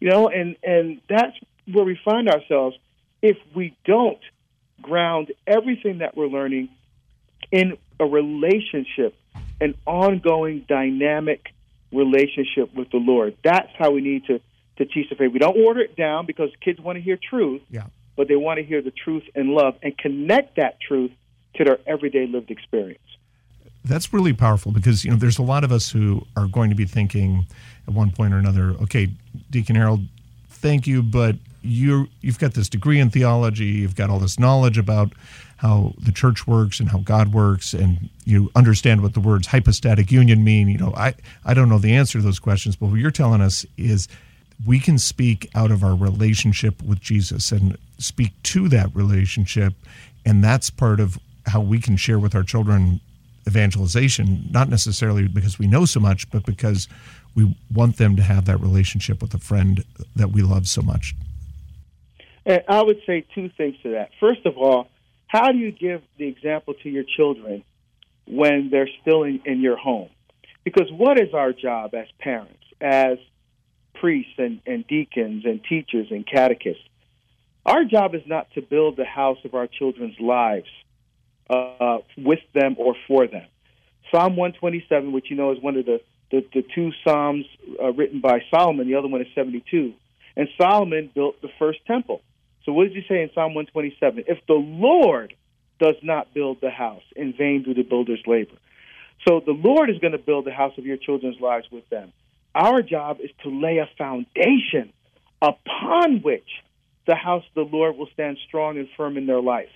you 0.00 0.10
know, 0.10 0.28
and 0.28 0.56
and 0.62 1.00
that's 1.08 1.36
where 1.72 1.84
we 1.84 1.98
find 2.04 2.28
ourselves 2.28 2.76
if 3.22 3.38
we 3.54 3.74
don't 3.84 4.20
ground 4.82 5.32
everything 5.46 5.98
that 5.98 6.16
we're 6.16 6.28
learning 6.28 6.68
in 7.50 7.78
a 7.98 8.04
relationship, 8.04 9.14
an 9.60 9.74
ongoing, 9.86 10.64
dynamic 10.68 11.46
relationship 11.92 12.74
with 12.74 12.90
the 12.90 12.98
Lord. 12.98 13.36
That's 13.44 13.70
how 13.78 13.90
we 13.90 14.00
need 14.00 14.24
to, 14.26 14.40
to 14.78 14.84
teach 14.84 15.08
the 15.08 15.16
faith. 15.16 15.32
We 15.32 15.38
don't 15.38 15.56
order 15.56 15.80
it 15.80 15.96
down 15.96 16.26
because 16.26 16.50
kids 16.60 16.80
want 16.80 16.96
to 16.96 17.02
hear 17.02 17.16
truth, 17.16 17.62
yeah. 17.70 17.84
but 18.16 18.28
they 18.28 18.36
want 18.36 18.58
to 18.58 18.64
hear 18.64 18.82
the 18.82 18.90
truth 18.90 19.24
and 19.34 19.50
love 19.50 19.74
and 19.82 19.96
connect 19.96 20.56
that 20.56 20.78
truth 20.80 21.12
to 21.56 21.64
their 21.64 21.78
everyday 21.86 22.26
lived 22.26 22.50
experience. 22.50 23.00
that's 23.84 24.12
really 24.12 24.32
powerful 24.32 24.72
because 24.72 25.04
you 25.04 25.10
know 25.10 25.16
there's 25.16 25.38
a 25.38 25.42
lot 25.42 25.64
of 25.64 25.72
us 25.72 25.90
who 25.90 26.20
are 26.36 26.46
going 26.46 26.70
to 26.70 26.76
be 26.76 26.84
thinking 26.84 27.46
at 27.86 27.94
one 27.94 28.10
point 28.10 28.34
or 28.34 28.38
another, 28.38 28.74
okay, 28.82 29.08
Deacon 29.50 29.76
Harold, 29.76 30.00
thank 30.48 30.86
you, 30.86 31.02
but 31.02 31.36
you 31.62 32.08
you've 32.20 32.38
got 32.38 32.54
this 32.54 32.68
degree 32.68 33.00
in 33.00 33.10
theology, 33.10 33.66
you've 33.66 33.96
got 33.96 34.10
all 34.10 34.18
this 34.18 34.38
knowledge 34.38 34.78
about 34.78 35.12
how 35.56 35.94
the 35.98 36.12
church 36.12 36.46
works 36.46 36.80
and 36.80 36.88
how 36.88 36.98
God 36.98 37.32
works, 37.32 37.72
and 37.72 38.08
you 38.24 38.50
understand 38.54 39.02
what 39.02 39.14
the 39.14 39.20
words 39.20 39.46
hypostatic 39.46 40.12
union 40.12 40.44
mean. 40.44 40.68
You 40.68 40.78
know, 40.78 40.92
I 40.96 41.14
I 41.44 41.54
don't 41.54 41.68
know 41.68 41.78
the 41.78 41.94
answer 41.94 42.18
to 42.18 42.24
those 42.24 42.38
questions, 42.38 42.76
but 42.76 42.86
what 42.86 43.00
you're 43.00 43.10
telling 43.10 43.40
us 43.40 43.64
is 43.76 44.08
we 44.66 44.78
can 44.78 44.98
speak 44.98 45.50
out 45.54 45.70
of 45.70 45.82
our 45.82 45.94
relationship 45.94 46.82
with 46.82 47.00
Jesus 47.00 47.52
and 47.52 47.76
speak 47.98 48.32
to 48.44 48.68
that 48.68 48.94
relationship, 48.94 49.74
and 50.24 50.44
that's 50.44 50.70
part 50.70 51.00
of 51.00 51.18
how 51.46 51.60
we 51.60 51.80
can 51.80 51.96
share 51.96 52.18
with 52.18 52.34
our 52.34 52.42
children 52.42 53.00
evangelization, 53.46 54.48
not 54.50 54.68
necessarily 54.68 55.28
because 55.28 55.58
we 55.58 55.66
know 55.66 55.84
so 55.84 56.00
much, 56.00 56.28
but 56.30 56.44
because 56.44 56.88
we 57.34 57.56
want 57.72 57.96
them 57.96 58.16
to 58.16 58.22
have 58.22 58.44
that 58.46 58.60
relationship 58.60 59.22
with 59.22 59.32
a 59.34 59.38
friend 59.38 59.84
that 60.16 60.32
we 60.32 60.42
love 60.42 60.66
so 60.66 60.82
much. 60.82 61.14
I 62.46 62.82
would 62.82 63.00
say 63.06 63.24
two 63.34 63.48
things 63.56 63.76
to 63.82 63.90
that. 63.92 64.10
First 64.18 64.46
of 64.46 64.56
all, 64.56 64.88
how 65.26 65.52
do 65.52 65.58
you 65.58 65.72
give 65.72 66.02
the 66.18 66.26
example 66.28 66.74
to 66.82 66.88
your 66.88 67.04
children 67.04 67.64
when 68.26 68.70
they're 68.70 68.88
still 69.02 69.24
in, 69.24 69.40
in 69.44 69.60
your 69.60 69.76
home? 69.76 70.08
Because 70.64 70.90
what 70.90 71.18
is 71.18 71.34
our 71.34 71.52
job 71.52 71.94
as 71.94 72.06
parents, 72.18 72.62
as 72.80 73.18
priests 73.94 74.34
and, 74.38 74.60
and 74.66 74.86
deacons 74.86 75.44
and 75.44 75.62
teachers 75.64 76.08
and 76.10 76.26
catechists? 76.26 76.82
Our 77.64 77.84
job 77.84 78.14
is 78.14 78.22
not 78.26 78.50
to 78.54 78.62
build 78.62 78.96
the 78.96 79.04
house 79.04 79.38
of 79.44 79.54
our 79.54 79.66
children's 79.66 80.18
lives 80.20 80.68
uh, 81.50 81.98
with 82.16 82.40
them 82.54 82.76
or 82.78 82.94
for 83.08 83.26
them. 83.26 83.46
Psalm 84.12 84.36
127, 84.36 85.12
which 85.12 85.30
you 85.30 85.36
know 85.36 85.52
is 85.52 85.60
one 85.60 85.76
of 85.76 85.84
the, 85.84 86.00
the, 86.30 86.44
the 86.54 86.64
two 86.74 86.92
Psalms 87.04 87.44
uh, 87.82 87.92
written 87.92 88.20
by 88.20 88.40
Solomon, 88.50 88.86
the 88.86 88.94
other 88.94 89.08
one 89.08 89.20
is 89.20 89.26
72. 89.34 89.92
And 90.36 90.48
Solomon 90.60 91.10
built 91.14 91.40
the 91.42 91.48
first 91.58 91.84
temple. 91.86 92.22
So 92.66 92.72
what 92.72 92.88
does 92.88 92.94
he 92.94 93.04
say 93.08 93.22
in 93.22 93.30
Psalm 93.32 93.54
127? 93.54 94.24
If 94.26 94.44
the 94.46 94.54
Lord 94.54 95.32
does 95.78 95.94
not 96.02 96.34
build 96.34 96.60
the 96.60 96.70
house, 96.70 97.02
in 97.14 97.32
vain 97.32 97.62
do 97.62 97.72
the 97.72 97.82
builders 97.82 98.20
labor. 98.26 98.56
So 99.26 99.40
the 99.44 99.52
Lord 99.52 99.88
is 99.88 99.98
going 99.98 100.12
to 100.12 100.18
build 100.18 100.44
the 100.44 100.52
house 100.52 100.76
of 100.76 100.84
your 100.84 100.96
children's 100.96 101.40
lives 101.40 101.66
with 101.70 101.88
them. 101.88 102.12
Our 102.54 102.82
job 102.82 103.18
is 103.22 103.30
to 103.44 103.50
lay 103.50 103.78
a 103.78 103.88
foundation 103.96 104.92
upon 105.40 106.22
which 106.22 106.48
the 107.06 107.14
house 107.14 107.44
of 107.48 107.70
the 107.70 107.76
Lord 107.76 107.96
will 107.96 108.08
stand 108.12 108.38
strong 108.48 108.78
and 108.78 108.88
firm 108.96 109.16
in 109.16 109.26
their 109.26 109.40
life. 109.40 109.70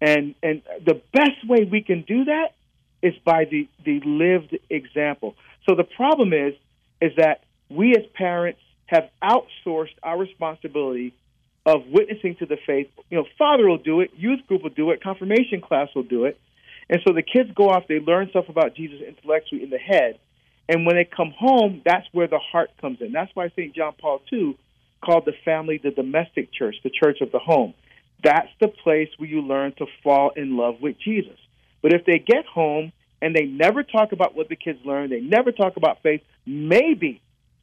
And 0.00 0.34
and 0.42 0.62
the 0.84 1.00
best 1.12 1.46
way 1.46 1.64
we 1.70 1.82
can 1.82 2.02
do 2.02 2.24
that 2.24 2.54
is 3.02 3.14
by 3.24 3.44
the, 3.44 3.68
the 3.84 4.00
lived 4.04 4.58
example. 4.68 5.36
So 5.68 5.74
the 5.74 5.84
problem 5.84 6.32
is 6.32 6.54
is 7.00 7.12
that 7.16 7.44
we 7.70 7.94
as 7.96 8.04
parents 8.14 8.60
have 8.86 9.08
outsourced 9.22 9.94
our 10.02 10.18
responsibility 10.18 11.14
of 11.66 11.82
witnessing 11.88 12.36
to 12.36 12.46
the 12.46 12.56
faith. 12.66 12.88
You 13.10 13.18
know, 13.18 13.24
father 13.38 13.68
will 13.68 13.78
do 13.78 14.00
it, 14.00 14.10
youth 14.16 14.40
group 14.46 14.62
will 14.62 14.70
do 14.70 14.90
it, 14.90 15.02
confirmation 15.02 15.60
class 15.60 15.88
will 15.94 16.02
do 16.02 16.24
it. 16.24 16.38
And 16.88 17.00
so 17.06 17.12
the 17.12 17.22
kids 17.22 17.50
go 17.54 17.68
off, 17.68 17.84
they 17.88 18.00
learn 18.00 18.28
stuff 18.30 18.48
about 18.48 18.74
Jesus 18.74 19.00
intellectually 19.06 19.62
in 19.62 19.70
the 19.70 19.78
head. 19.78 20.18
And 20.68 20.86
when 20.86 20.96
they 20.96 21.04
come 21.04 21.32
home, 21.36 21.82
that's 21.84 22.06
where 22.12 22.28
the 22.28 22.38
heart 22.38 22.70
comes 22.80 23.00
in. 23.00 23.12
That's 23.12 23.30
why 23.34 23.48
St. 23.50 23.74
John 23.74 23.94
Paul 24.00 24.20
II 24.32 24.56
called 25.04 25.24
the 25.24 25.32
family 25.44 25.80
the 25.82 25.90
domestic 25.90 26.52
church, 26.52 26.76
the 26.82 26.90
church 26.90 27.20
of 27.20 27.32
the 27.32 27.38
home. 27.38 27.74
That's 28.22 28.48
the 28.60 28.68
place 28.68 29.08
where 29.16 29.28
you 29.28 29.42
learn 29.42 29.72
to 29.78 29.86
fall 30.02 30.30
in 30.36 30.56
love 30.56 30.80
with 30.80 30.96
Jesus. 30.98 31.38
But 31.82 31.92
if 31.92 32.04
they 32.04 32.18
get 32.18 32.44
home 32.46 32.92
and 33.22 33.34
they 33.34 33.44
never 33.44 33.82
talk 33.82 34.12
about 34.12 34.36
what 34.36 34.48
the 34.48 34.56
kids 34.56 34.78
learn, 34.84 35.10
they 35.10 35.20
never 35.20 35.52
talk 35.52 35.76
about 35.76 36.02
faith, 36.02 36.22
maybe 36.46 37.20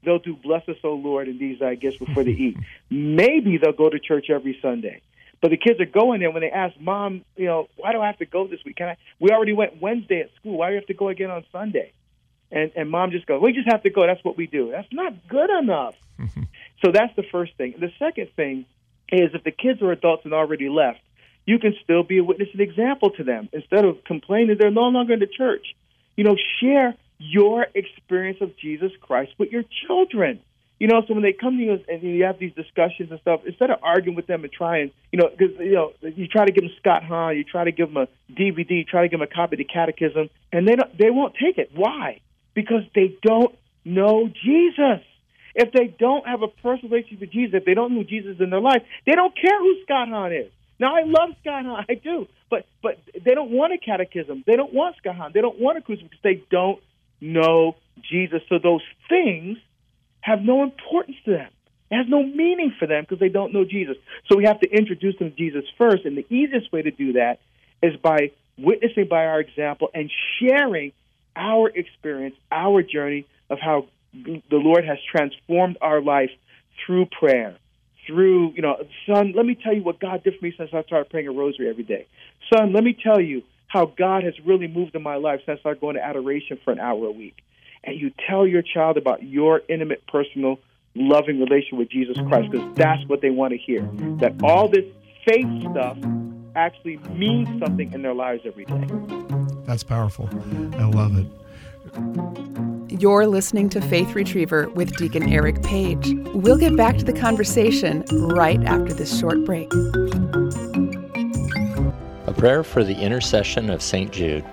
they'll 0.07 0.19
do 0.19 0.35
bless 0.35 0.67
us, 0.69 0.77
O 0.83 0.93
Lord, 0.93 1.27
and 1.27 1.39
these 1.39 1.61
I 1.61 1.75
guess 1.75 1.97
before 1.97 2.23
they 2.23 2.31
eat. 2.31 2.57
Maybe 2.89 3.57
they'll 3.57 3.73
go 3.73 3.89
to 3.89 3.99
church 3.99 4.29
every 4.29 4.57
Sunday. 4.61 5.01
But 5.41 5.51
the 5.51 5.57
kids 5.57 5.79
are 5.79 5.85
going 5.85 6.21
there 6.21 6.31
when 6.31 6.41
they 6.41 6.49
ask 6.49 6.79
mom, 6.79 7.23
you 7.35 7.45
know, 7.45 7.67
why 7.75 7.91
do 7.91 8.01
I 8.01 8.07
have 8.07 8.17
to 8.19 8.25
go 8.25 8.47
this 8.47 8.59
week? 8.65 8.77
Can 8.77 8.89
I? 8.89 8.97
We 9.19 9.29
already 9.29 9.53
went 9.53 9.79
Wednesday 9.81 10.21
at 10.21 10.33
school. 10.39 10.57
Why 10.57 10.67
do 10.67 10.71
we 10.71 10.75
have 10.77 10.87
to 10.87 10.95
go 10.95 11.09
again 11.09 11.29
on 11.29 11.45
Sunday? 11.51 11.91
And 12.51 12.71
and 12.75 12.89
mom 12.89 13.11
just 13.11 13.27
goes, 13.27 13.41
we 13.41 13.53
just 13.53 13.67
have 13.69 13.83
to 13.83 13.89
go. 13.89 14.07
That's 14.07 14.23
what 14.23 14.37
we 14.37 14.47
do. 14.47 14.71
That's 14.71 14.91
not 14.91 15.27
good 15.27 15.49
enough. 15.49 15.95
so 16.83 16.91
that's 16.91 17.15
the 17.15 17.23
first 17.31 17.55
thing. 17.57 17.75
The 17.79 17.91
second 17.99 18.29
thing 18.35 18.65
is 19.11 19.31
if 19.33 19.43
the 19.43 19.51
kids 19.51 19.81
are 19.81 19.91
adults 19.91 20.25
and 20.25 20.33
already 20.33 20.69
left, 20.69 20.99
you 21.45 21.59
can 21.59 21.75
still 21.83 22.03
be 22.03 22.17
a 22.17 22.23
witness 22.23 22.49
and 22.53 22.61
example 22.61 23.11
to 23.11 23.23
them 23.23 23.49
instead 23.53 23.85
of 23.85 24.03
complaining 24.05 24.57
they're 24.59 24.71
no 24.71 24.87
longer 24.89 25.13
in 25.13 25.19
the 25.19 25.27
church. 25.27 25.75
You 26.15 26.23
know, 26.23 26.35
share 26.59 26.95
your 27.17 27.65
experience 27.73 28.39
of 28.41 28.57
Jesus 28.57 28.91
Christ 29.01 29.31
with 29.37 29.51
your 29.51 29.63
children. 29.87 30.39
You 30.79 30.87
know, 30.87 31.01
so 31.07 31.15
when 31.15 31.23
they 31.23 31.33
come 31.33 31.57
to 31.57 31.63
you 31.63 31.79
and 31.87 32.03
you 32.03 32.23
have 32.25 32.37
these 32.37 32.53
discussions 32.53 33.09
and 33.09 33.19
stuff, 33.21 33.41
instead 33.47 33.71
of 33.71 33.79
arguing 33.81 34.15
with 34.15 34.27
them 34.27 34.43
and 34.43 34.53
trying, 34.53 34.91
you 35.11 35.17
know, 35.17 35.29
because 35.29 35.55
you 35.59 35.73
know, 35.73 35.93
you 36.01 36.27
try 36.27 36.45
to 36.45 36.51
give 36.51 36.63
them 36.63 36.73
Scott 36.79 37.03
Hahn, 37.03 37.35
you 37.35 37.43
try 37.43 37.63
to 37.63 37.71
give 37.71 37.91
them 37.91 37.97
a 37.97 38.07
DVD, 38.31 38.69
you 38.69 38.83
try 38.83 39.01
to 39.01 39.09
give 39.09 39.19
them 39.19 39.27
a 39.31 39.33
copy 39.33 39.55
of 39.55 39.57
the 39.57 39.63
Catechism, 39.63 40.29
and 40.51 40.67
they 40.67 40.75
don't, 40.75 40.95
they 40.97 41.09
won't 41.09 41.33
take 41.33 41.57
it. 41.57 41.71
Why? 41.73 42.21
Because 42.53 42.83
they 42.93 43.17
don't 43.23 43.55
know 43.85 44.27
Jesus. 44.27 45.01
If 45.55 45.71
they 45.71 45.87
don't 45.87 46.27
have 46.27 46.43
a 46.43 46.47
personal 46.47 46.91
relationship 46.91 47.21
with 47.21 47.31
Jesus, 47.31 47.55
if 47.55 47.65
they 47.65 47.73
don't 47.73 47.95
know 47.95 48.03
Jesus 48.03 48.37
in 48.39 48.51
their 48.51 48.61
life, 48.61 48.83
they 49.07 49.13
don't 49.13 49.33
care 49.35 49.57
who 49.59 49.81
Scott 49.81 50.09
Hahn 50.09 50.31
is. 50.31 50.51
Now 50.79 50.95
I 50.95 51.01
love 51.05 51.35
Scott 51.41 51.65
Hahn, 51.65 51.85
I 51.89 51.95
do, 51.95 52.27
but 52.51 52.67
but 52.83 52.99
they 53.25 53.33
don't 53.33 53.49
want 53.49 53.73
a 53.73 53.79
catechism. 53.79 54.43
They 54.45 54.55
don't 54.55 54.73
want 54.73 54.95
Scott 54.97 55.15
Hahn. 55.15 55.31
They 55.33 55.41
don't 55.41 55.59
want 55.59 55.79
a 55.79 55.81
crucifix 55.81 56.11
because 56.11 56.23
they 56.23 56.43
don't 56.51 56.79
know 57.21 57.75
Jesus. 58.09 58.41
So 58.49 58.59
those 58.61 58.83
things 59.09 59.57
have 60.21 60.41
no 60.41 60.63
importance 60.63 61.17
to 61.25 61.31
them. 61.31 61.49
It 61.89 61.95
has 61.95 62.05
no 62.09 62.23
meaning 62.23 62.73
for 62.77 62.87
them 62.87 63.03
because 63.03 63.19
they 63.19 63.29
don't 63.29 63.53
know 63.53 63.63
Jesus. 63.63 63.95
So 64.29 64.37
we 64.37 64.43
have 64.45 64.59
to 64.59 64.69
introduce 64.69 65.17
them 65.19 65.31
to 65.31 65.35
Jesus 65.35 65.63
first, 65.77 66.05
and 66.05 66.17
the 66.17 66.25
easiest 66.33 66.71
way 66.73 66.81
to 66.81 66.91
do 66.91 67.13
that 67.13 67.39
is 67.81 67.95
by 67.97 68.31
witnessing 68.57 69.07
by 69.07 69.25
our 69.25 69.39
example 69.39 69.89
and 69.93 70.11
sharing 70.39 70.91
our 71.35 71.69
experience, 71.69 72.35
our 72.51 72.81
journey 72.81 73.25
of 73.49 73.59
how 73.59 73.87
the 74.13 74.41
Lord 74.51 74.83
has 74.85 74.97
transformed 75.09 75.77
our 75.79 76.01
life 76.01 76.31
through 76.85 77.05
prayer, 77.05 77.55
through, 78.05 78.53
you 78.53 78.61
know, 78.61 78.77
son, 79.05 79.33
let 79.35 79.45
me 79.45 79.55
tell 79.55 79.73
you 79.73 79.83
what 79.83 79.99
God 79.99 80.23
did 80.23 80.35
for 80.39 80.45
me 80.45 80.53
since 80.57 80.71
I 80.73 80.81
started 80.83 81.09
praying 81.09 81.27
a 81.27 81.31
rosary 81.31 81.69
every 81.69 81.83
day. 81.83 82.07
Son, 82.53 82.73
let 82.73 82.83
me 82.83 82.97
tell 83.01 83.21
you 83.21 83.43
how 83.67 83.85
God 83.97 84.23
has 84.23 84.33
really 84.45 84.67
moved 84.67 84.95
in 84.95 85.03
my 85.03 85.15
life 85.15 85.41
since 85.45 85.57
I 85.57 85.59
started 85.59 85.81
going 85.81 85.95
to 85.95 86.03
adoration 86.03 86.57
for 86.63 86.71
an 86.71 86.79
hour 86.79 87.05
a 87.05 87.11
week. 87.11 87.35
And 87.83 87.99
you 87.99 88.11
tell 88.27 88.47
your 88.47 88.61
child 88.61 88.97
about 88.97 89.23
your 89.23 89.61
intimate, 89.69 90.05
personal, 90.07 90.59
loving 90.95 91.39
relation 91.39 91.77
with 91.77 91.89
Jesus 91.89 92.17
Christ 92.27 92.51
because 92.51 92.75
that's 92.75 93.05
what 93.07 93.21
they 93.21 93.29
want 93.29 93.51
to 93.51 93.57
hear. 93.57 93.81
That 94.19 94.33
all 94.43 94.67
this 94.69 94.85
faith 95.25 95.47
stuff 95.71 95.97
actually 96.55 96.97
means 97.13 97.47
something 97.63 97.93
in 97.93 98.01
their 98.01 98.15
lives 98.15 98.41
every 98.45 98.65
day. 98.65 98.87
That's 99.65 99.83
powerful. 99.83 100.29
I 100.73 100.85
love 100.85 101.17
it. 101.17 101.27
You're 102.99 103.27
listening 103.27 103.69
to 103.69 103.81
Faith 103.81 104.15
Retriever 104.15 104.69
with 104.69 104.95
Deacon 104.97 105.29
Eric 105.29 105.61
Paige. 105.61 106.15
We'll 106.33 106.57
get 106.57 106.75
back 106.75 106.97
to 106.97 107.05
the 107.05 107.13
conversation 107.13 108.03
right 108.11 108.63
after 108.65 108.93
this 108.93 109.19
short 109.19 109.43
break. 109.45 109.69
Prayer 112.37 112.63
for 112.63 112.83
the 112.83 112.95
intercession 112.95 113.71
of 113.71 113.81
St. 113.81 114.11
Jude. 114.11 114.45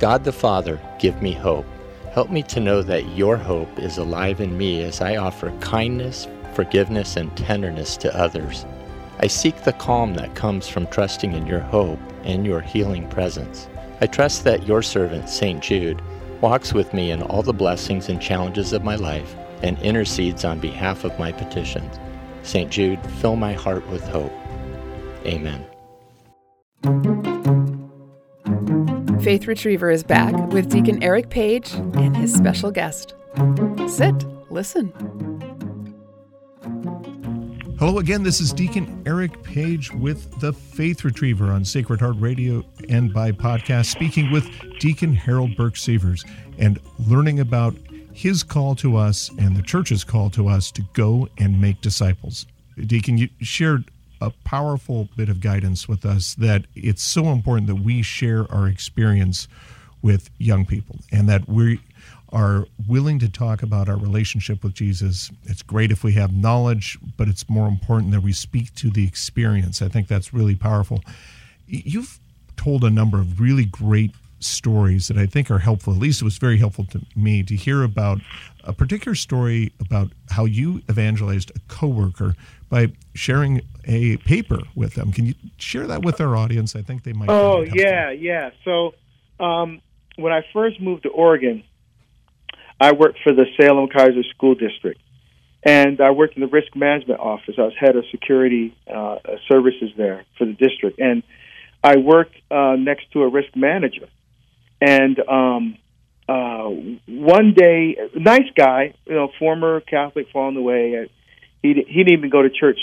God 0.00 0.24
the 0.24 0.32
Father, 0.32 0.80
give 0.98 1.22
me 1.22 1.32
hope. 1.32 1.64
Help 2.12 2.28
me 2.28 2.42
to 2.42 2.58
know 2.58 2.82
that 2.82 3.16
your 3.16 3.36
hope 3.36 3.78
is 3.78 3.98
alive 3.98 4.40
in 4.40 4.58
me 4.58 4.82
as 4.82 5.00
I 5.00 5.14
offer 5.14 5.56
kindness, 5.60 6.26
forgiveness, 6.54 7.16
and 7.16 7.34
tenderness 7.36 7.96
to 7.98 8.18
others. 8.18 8.66
I 9.20 9.28
seek 9.28 9.62
the 9.62 9.74
calm 9.74 10.14
that 10.14 10.34
comes 10.34 10.66
from 10.66 10.88
trusting 10.88 11.32
in 11.32 11.46
your 11.46 11.60
hope 11.60 12.00
and 12.24 12.44
your 12.44 12.60
healing 12.60 13.08
presence. 13.08 13.68
I 14.00 14.08
trust 14.08 14.42
that 14.42 14.66
your 14.66 14.82
servant, 14.82 15.28
St. 15.28 15.62
Jude, 15.62 16.02
walks 16.40 16.72
with 16.72 16.92
me 16.92 17.12
in 17.12 17.22
all 17.22 17.44
the 17.44 17.52
blessings 17.52 18.08
and 18.08 18.20
challenges 18.20 18.72
of 18.72 18.82
my 18.82 18.96
life 18.96 19.36
and 19.62 19.78
intercedes 19.82 20.44
on 20.44 20.58
behalf 20.58 21.04
of 21.04 21.16
my 21.16 21.30
petitions. 21.30 21.96
St. 22.42 22.72
Jude, 22.72 22.98
fill 23.20 23.36
my 23.36 23.52
heart 23.52 23.88
with 23.88 24.02
hope. 24.08 24.32
Amen. 25.24 25.69
Faith 29.22 29.46
Retriever 29.46 29.90
is 29.90 30.02
back 30.02 30.34
with 30.50 30.70
Deacon 30.70 31.02
Eric 31.02 31.28
Paige 31.28 31.74
and 31.74 32.16
his 32.16 32.32
special 32.32 32.70
guest. 32.70 33.12
Sit, 33.86 34.24
listen. 34.50 34.90
Hello 37.78 37.98
again. 37.98 38.22
This 38.22 38.40
is 38.40 38.54
Deacon 38.54 39.02
Eric 39.04 39.42
Paige 39.42 39.92
with 39.92 40.40
the 40.40 40.54
Faith 40.54 41.04
Retriever 41.04 41.50
on 41.50 41.66
Sacred 41.66 42.00
Heart 42.00 42.16
Radio 42.18 42.64
and 42.88 43.12
by 43.12 43.32
podcast, 43.32 43.86
speaking 43.86 44.30
with 44.30 44.48
Deacon 44.78 45.14
Harold 45.14 45.54
Burke 45.56 45.76
Sievers 45.76 46.24
and 46.58 46.78
learning 46.98 47.40
about 47.40 47.74
his 48.14 48.42
call 48.42 48.74
to 48.76 48.96
us 48.96 49.30
and 49.38 49.54
the 49.54 49.62
church's 49.62 50.02
call 50.02 50.30
to 50.30 50.48
us 50.48 50.70
to 50.72 50.82
go 50.94 51.28
and 51.36 51.60
make 51.60 51.82
disciples. 51.82 52.46
Deacon, 52.86 53.18
you 53.18 53.28
shared 53.42 53.84
a 54.20 54.30
powerful 54.44 55.08
bit 55.16 55.28
of 55.28 55.40
guidance 55.40 55.88
with 55.88 56.04
us 56.04 56.34
that 56.34 56.66
it's 56.74 57.02
so 57.02 57.26
important 57.26 57.66
that 57.68 57.76
we 57.76 58.02
share 58.02 58.50
our 58.52 58.68
experience 58.68 59.48
with 60.02 60.30
young 60.38 60.64
people, 60.64 60.96
and 61.12 61.28
that 61.28 61.48
we 61.48 61.80
are 62.32 62.66
willing 62.88 63.18
to 63.18 63.28
talk 63.28 63.62
about 63.62 63.88
our 63.88 63.96
relationship 63.96 64.62
with 64.62 64.72
Jesus. 64.72 65.30
It's 65.44 65.62
great 65.62 65.90
if 65.90 66.04
we 66.04 66.12
have 66.12 66.32
knowledge, 66.32 66.96
but 67.16 67.28
it's 67.28 67.48
more 67.50 67.68
important 67.68 68.12
that 68.12 68.22
we 68.22 68.32
speak 68.32 68.74
to 68.76 68.88
the 68.88 69.06
experience. 69.06 69.82
I 69.82 69.88
think 69.88 70.08
that's 70.08 70.32
really 70.32 70.54
powerful. 70.54 71.02
You've 71.66 72.18
told 72.56 72.84
a 72.84 72.90
number 72.90 73.18
of 73.18 73.40
really 73.40 73.64
great 73.64 74.14
stories 74.38 75.08
that 75.08 75.18
I 75.18 75.26
think 75.26 75.50
are 75.50 75.58
helpful. 75.58 75.92
At 75.92 75.98
least 75.98 76.22
it 76.22 76.24
was 76.24 76.38
very 76.38 76.56
helpful 76.56 76.86
to 76.86 77.00
me 77.14 77.42
to 77.42 77.54
hear 77.54 77.82
about 77.82 78.20
a 78.64 78.72
particular 78.72 79.14
story 79.14 79.72
about 79.80 80.12
how 80.30 80.46
you 80.46 80.82
evangelized 80.88 81.50
a 81.54 81.58
coworker 81.68 82.34
by 82.70 82.92
sharing 83.14 83.60
a 83.84 84.16
paper 84.18 84.60
with 84.74 84.94
them. 84.94 85.12
Can 85.12 85.26
you 85.26 85.34
share 85.58 85.86
that 85.88 86.02
with 86.02 86.20
our 86.20 86.36
audience? 86.36 86.74
I 86.76 86.82
think 86.82 87.02
they 87.02 87.12
might. 87.12 87.28
Oh 87.28 87.62
yeah, 87.62 88.10
yeah. 88.10 88.50
So 88.64 88.94
um, 89.38 89.82
when 90.16 90.32
I 90.32 90.42
first 90.52 90.80
moved 90.80 91.02
to 91.02 91.08
Oregon, 91.10 91.64
I 92.80 92.92
worked 92.92 93.18
for 93.22 93.32
the 93.32 93.44
Salem 93.60 93.88
Keizer 93.88 94.24
School 94.30 94.54
District, 94.54 95.00
and 95.64 96.00
I 96.00 96.12
worked 96.12 96.36
in 96.36 96.40
the 96.40 96.48
risk 96.48 96.74
management 96.74 97.20
office. 97.20 97.56
I 97.58 97.62
was 97.62 97.74
head 97.78 97.96
of 97.96 98.04
security 98.10 98.76
uh, 98.92 99.16
services 99.48 99.90
there 99.96 100.24
for 100.38 100.46
the 100.46 100.54
district, 100.54 100.98
and 100.98 101.22
I 101.82 101.96
worked 101.96 102.36
uh, 102.50 102.76
next 102.78 103.10
to 103.12 103.22
a 103.22 103.28
risk 103.28 103.56
manager. 103.56 104.08
And 104.80 105.18
um, 105.28 105.76
uh, 106.28 106.68
one 107.06 107.54
day, 107.54 107.96
nice 108.14 108.48
guy, 108.56 108.94
you 109.04 109.14
know, 109.14 109.30
former 109.38 109.80
Catholic, 109.80 110.28
fallen 110.32 110.56
away. 110.56 111.08
He 111.62 111.74
he 111.74 112.04
didn't 112.04 112.18
even 112.18 112.30
go 112.30 112.42
to 112.42 112.50
church 112.50 112.78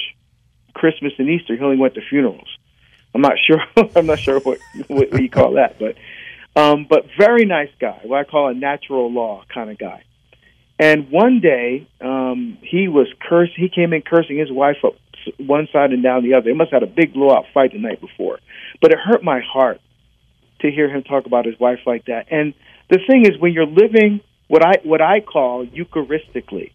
Christmas 0.73 1.13
and 1.17 1.29
Easter. 1.29 1.55
He 1.55 1.63
only 1.63 1.77
went 1.77 1.95
to 1.95 2.01
funerals. 2.09 2.47
I'm 3.13 3.21
not 3.21 3.33
sure. 3.47 3.63
I'm 3.95 4.05
not 4.05 4.19
sure 4.19 4.39
what 4.39 4.59
what 4.87 5.21
you 5.21 5.29
call 5.29 5.53
that, 5.53 5.77
but 5.79 5.95
um, 6.59 6.87
but 6.89 7.05
very 7.17 7.45
nice 7.45 7.69
guy. 7.79 7.99
What 8.03 8.19
I 8.19 8.23
call 8.23 8.49
a 8.49 8.53
natural 8.53 9.11
law 9.11 9.43
kind 9.53 9.69
of 9.69 9.77
guy. 9.77 10.03
And 10.79 11.09
one 11.09 11.39
day, 11.39 11.87
um, 12.01 12.57
he 12.61 12.87
was 12.87 13.07
cursed. 13.27 13.53
He 13.55 13.69
came 13.69 13.93
in 13.93 14.01
cursing 14.03 14.37
his 14.37 14.51
wife 14.51 14.77
up 14.83 14.93
one 15.37 15.67
side 15.73 15.91
and 15.91 16.03
down 16.03 16.23
the 16.23 16.35
other. 16.35 16.45
They 16.45 16.53
must 16.53 16.71
have 16.71 16.81
had 16.81 16.89
a 16.89 16.93
big 16.93 17.13
blowout 17.13 17.45
fight 17.53 17.73
the 17.73 17.79
night 17.79 17.99
before. 17.99 18.39
But 18.81 18.91
it 18.91 18.99
hurt 18.99 19.23
my 19.23 19.41
heart 19.41 19.81
to 20.61 20.71
hear 20.71 20.89
him 20.89 21.03
talk 21.03 21.25
about 21.25 21.45
his 21.45 21.59
wife 21.59 21.79
like 21.85 22.05
that. 22.05 22.27
And 22.31 22.53
the 22.89 22.99
thing 23.07 23.25
is, 23.25 23.39
when 23.39 23.53
you're 23.53 23.65
living 23.65 24.21
what 24.47 24.65
I 24.65 24.79
what 24.83 25.01
I 25.01 25.19
call 25.19 25.65
Eucharistically, 25.65 26.71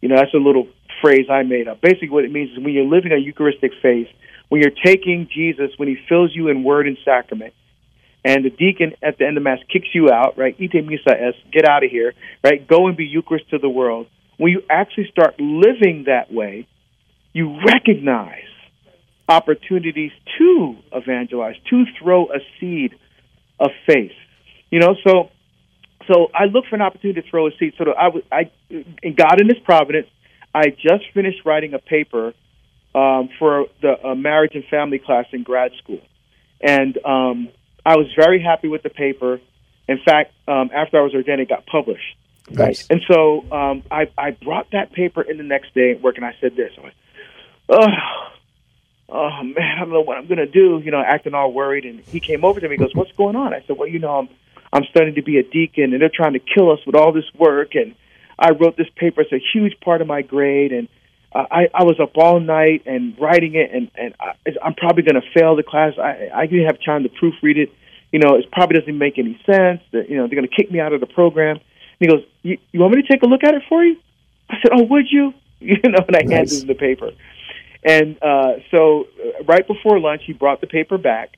you 0.00 0.08
know, 0.08 0.16
that's 0.16 0.34
a 0.34 0.38
little 0.38 0.68
phrase 1.00 1.26
I 1.30 1.42
made 1.42 1.68
up. 1.68 1.80
Basically, 1.80 2.10
what 2.10 2.24
it 2.24 2.32
means 2.32 2.50
is 2.52 2.58
when 2.58 2.74
you're 2.74 2.84
living 2.84 3.12
a 3.12 3.18
Eucharistic 3.18 3.72
faith, 3.80 4.08
when 4.48 4.60
you're 4.60 4.70
taking 4.84 5.28
Jesus, 5.32 5.70
when 5.76 5.88
He 5.88 5.96
fills 6.08 6.30
you 6.34 6.48
in 6.48 6.64
Word 6.64 6.86
and 6.86 6.98
Sacrament, 7.04 7.54
and 8.24 8.44
the 8.44 8.50
deacon 8.50 8.92
at 9.02 9.18
the 9.18 9.26
end 9.26 9.36
of 9.36 9.42
mass 9.42 9.58
kicks 9.72 9.88
you 9.92 10.10
out, 10.10 10.38
right? 10.38 10.54
Ite 10.60 10.84
missa 10.84 11.10
es, 11.10 11.34
get 11.52 11.68
out 11.68 11.84
of 11.84 11.90
here, 11.90 12.12
right? 12.44 12.66
Go 12.66 12.86
and 12.86 12.96
be 12.96 13.04
Eucharist 13.04 13.50
to 13.50 13.58
the 13.58 13.68
world. 13.68 14.06
When 14.36 14.52
you 14.52 14.62
actually 14.70 15.08
start 15.10 15.34
living 15.38 16.04
that 16.06 16.32
way, 16.32 16.68
you 17.32 17.58
recognize 17.66 18.44
opportunities 19.28 20.12
to 20.38 20.76
evangelize, 20.92 21.56
to 21.70 21.84
throw 22.00 22.26
a 22.26 22.38
seed 22.60 22.94
of 23.58 23.70
faith. 23.86 24.12
You 24.70 24.80
know, 24.80 24.94
so 25.06 25.30
so 26.08 26.28
I 26.34 26.46
look 26.46 26.64
for 26.68 26.76
an 26.76 26.82
opportunity 26.82 27.20
to 27.20 27.28
throw 27.28 27.46
a 27.46 27.50
seed. 27.58 27.74
So 27.78 27.84
I, 27.92 28.08
I, 28.30 28.50
God 28.70 29.40
in 29.40 29.48
His 29.48 29.58
providence, 29.64 30.08
I 30.54 30.68
just 30.70 31.04
finished 31.14 31.44
writing 31.44 31.74
a 31.74 31.78
paper 31.78 32.34
um, 32.94 33.30
for 33.38 33.66
the 33.80 33.94
uh, 34.04 34.14
marriage 34.14 34.54
and 34.54 34.64
family 34.66 34.98
class 34.98 35.26
in 35.32 35.42
grad 35.42 35.72
school, 35.82 36.00
and 36.60 36.96
um, 37.04 37.48
I 37.84 37.96
was 37.96 38.06
very 38.16 38.42
happy 38.42 38.68
with 38.68 38.82
the 38.82 38.90
paper. 38.90 39.40
In 39.88 39.98
fact, 40.04 40.32
um, 40.46 40.70
after 40.74 40.98
I 40.98 41.02
was 41.02 41.14
ordained, 41.14 41.40
it 41.40 41.48
got 41.48 41.66
published. 41.66 42.16
Nice. 42.50 42.58
Right, 42.58 42.86
and 42.90 43.00
so 43.08 43.50
um, 43.50 43.82
I, 43.90 44.10
I 44.18 44.32
brought 44.32 44.70
that 44.72 44.92
paper 44.92 45.22
in 45.22 45.38
the 45.38 45.44
next 45.44 45.74
day 45.74 45.92
at 45.92 46.02
work, 46.02 46.16
and 46.16 46.24
I 46.24 46.34
said 46.40 46.54
this: 46.54 46.72
I 46.76 46.82
went, 46.82 46.94
"Oh, 47.68 47.86
oh 49.08 49.42
man, 49.42 49.78
I 49.78 49.80
don't 49.80 49.90
know 49.90 50.02
what 50.02 50.18
I'm 50.18 50.26
going 50.26 50.38
to 50.38 50.46
do." 50.46 50.80
You 50.84 50.90
know, 50.90 51.00
acting 51.00 51.34
all 51.34 51.52
worried. 51.52 51.84
And 51.84 52.00
he 52.00 52.20
came 52.20 52.44
over 52.44 52.60
to 52.60 52.68
me. 52.68 52.74
He 52.74 52.78
goes, 52.78 52.94
"What's 52.94 53.12
going 53.12 53.36
on?" 53.36 53.54
I 53.54 53.64
said, 53.66 53.78
"Well, 53.78 53.88
you 53.88 54.00
know, 54.00 54.18
I'm 54.18 54.28
I'm 54.72 54.84
studying 54.90 55.14
to 55.16 55.22
be 55.22 55.38
a 55.38 55.42
deacon, 55.42 55.92
and 55.92 56.00
they're 56.00 56.10
trying 56.12 56.32
to 56.32 56.40
kill 56.40 56.70
us 56.72 56.80
with 56.86 56.94
all 56.94 57.12
this 57.12 57.30
work. 57.38 57.74
And 57.74 57.94
I 58.42 58.50
wrote 58.52 58.76
this 58.76 58.88
paper; 58.96 59.22
it's 59.22 59.32
a 59.32 59.40
huge 59.54 59.74
part 59.80 60.00
of 60.02 60.06
my 60.06 60.22
grade, 60.22 60.72
and 60.72 60.88
uh, 61.34 61.44
I 61.50 61.62
I 61.72 61.84
was 61.84 61.98
up 62.00 62.12
all 62.16 62.40
night 62.40 62.82
and 62.86 63.16
writing 63.18 63.54
it, 63.54 63.70
and 63.72 63.90
and 63.94 64.14
I, 64.20 64.32
I'm 64.64 64.74
probably 64.74 65.04
going 65.04 65.20
to 65.20 65.26
fail 65.38 65.56
the 65.56 65.62
class. 65.62 65.94
I 65.98 66.28
I 66.34 66.46
didn't 66.46 66.66
have 66.66 66.78
time 66.84 67.04
to 67.04 67.08
proofread 67.08 67.56
it. 67.56 67.70
You 68.12 68.18
know, 68.18 68.34
it 68.36 68.50
probably 68.52 68.78
doesn't 68.78 68.98
make 68.98 69.18
any 69.18 69.40
sense. 69.46 69.80
That 69.92 70.10
you 70.10 70.16
know 70.16 70.26
they're 70.26 70.36
going 70.40 70.48
to 70.48 70.54
kick 70.54 70.70
me 70.70 70.80
out 70.80 70.92
of 70.92 71.00
the 71.00 71.06
program." 71.06 71.56
And 71.56 72.00
he 72.00 72.06
goes, 72.08 72.24
you, 72.42 72.58
"You 72.72 72.80
want 72.80 72.94
me 72.94 73.02
to 73.02 73.08
take 73.08 73.22
a 73.22 73.26
look 73.26 73.44
at 73.44 73.54
it 73.54 73.62
for 73.68 73.84
you?" 73.84 73.96
I 74.50 74.56
said, 74.62 74.72
"Oh, 74.76 74.82
would 74.84 75.06
you?" 75.10 75.32
You 75.64 75.78
know, 75.84 76.00
and 76.08 76.16
I 76.16 76.22
Nice. 76.24 76.38
handed 76.38 76.62
him 76.62 76.66
the 76.66 76.74
paper. 76.74 77.12
And 77.84 78.16
uh, 78.22 78.54
so, 78.72 79.06
uh, 79.24 79.44
right 79.44 79.66
before 79.66 80.00
lunch, 80.00 80.22
he 80.26 80.32
brought 80.32 80.60
the 80.60 80.66
paper 80.66 80.98
back, 80.98 81.36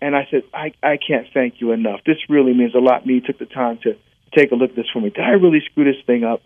and 0.00 0.14
I 0.16 0.26
said, 0.30 0.42
I, 0.52 0.72
I 0.82 0.98
can't 0.98 1.26
thank 1.32 1.60
you 1.60 1.72
enough. 1.72 2.00
This 2.04 2.16
really 2.28 2.52
means 2.52 2.74
a 2.74 2.78
lot 2.78 3.06
me. 3.06 3.20
Took 3.20 3.38
the 3.38 3.46
time 3.46 3.78
to 3.84 3.96
take 4.34 4.52
a 4.52 4.54
look 4.54 4.70
at 4.70 4.76
this 4.76 4.86
for 4.92 5.00
me. 5.00 5.10
Did 5.10 5.24
I 5.24 5.30
really 5.30 5.60
screw 5.70 5.84
this 5.84 6.02
thing 6.06 6.24
up? 6.24 6.40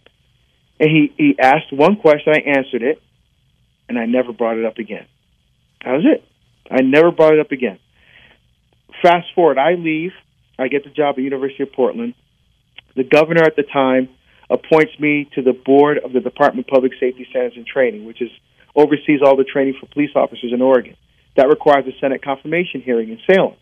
And 0.80 0.90
he, 0.90 1.12
he 1.16 1.38
asked 1.38 1.72
one 1.72 1.96
question. 1.96 2.32
I 2.34 2.40
answered 2.40 2.82
it, 2.82 3.02
and 3.88 3.98
I 3.98 4.06
never 4.06 4.32
brought 4.32 4.58
it 4.58 4.64
up 4.64 4.78
again. 4.78 5.06
That 5.84 5.92
was 5.92 6.04
it. 6.04 6.24
I 6.70 6.82
never 6.82 7.10
brought 7.10 7.34
it 7.34 7.40
up 7.40 7.50
again. 7.50 7.78
Fast 9.02 9.28
forward, 9.34 9.58
I 9.58 9.74
leave. 9.74 10.12
I 10.58 10.68
get 10.68 10.84
the 10.84 10.90
job 10.90 11.14
at 11.18 11.22
University 11.22 11.62
of 11.62 11.72
Portland. 11.72 12.14
The 12.96 13.04
governor 13.04 13.42
at 13.44 13.56
the 13.56 13.62
time 13.62 14.08
appoints 14.50 14.92
me 14.98 15.28
to 15.34 15.42
the 15.42 15.52
board 15.52 15.98
of 15.98 16.12
the 16.12 16.20
Department 16.20 16.66
of 16.66 16.72
Public 16.72 16.92
Safety 16.98 17.26
Standards 17.30 17.56
and 17.56 17.66
Training, 17.66 18.04
which 18.04 18.20
is 18.20 18.30
oversees 18.74 19.20
all 19.24 19.36
the 19.36 19.44
training 19.44 19.74
for 19.80 19.86
police 19.86 20.10
officers 20.14 20.52
in 20.52 20.62
Oregon. 20.62 20.96
That 21.36 21.48
requires 21.48 21.86
a 21.86 21.98
Senate 22.00 22.22
confirmation 22.22 22.80
hearing 22.80 23.10
in 23.10 23.18
Salem. 23.30 23.54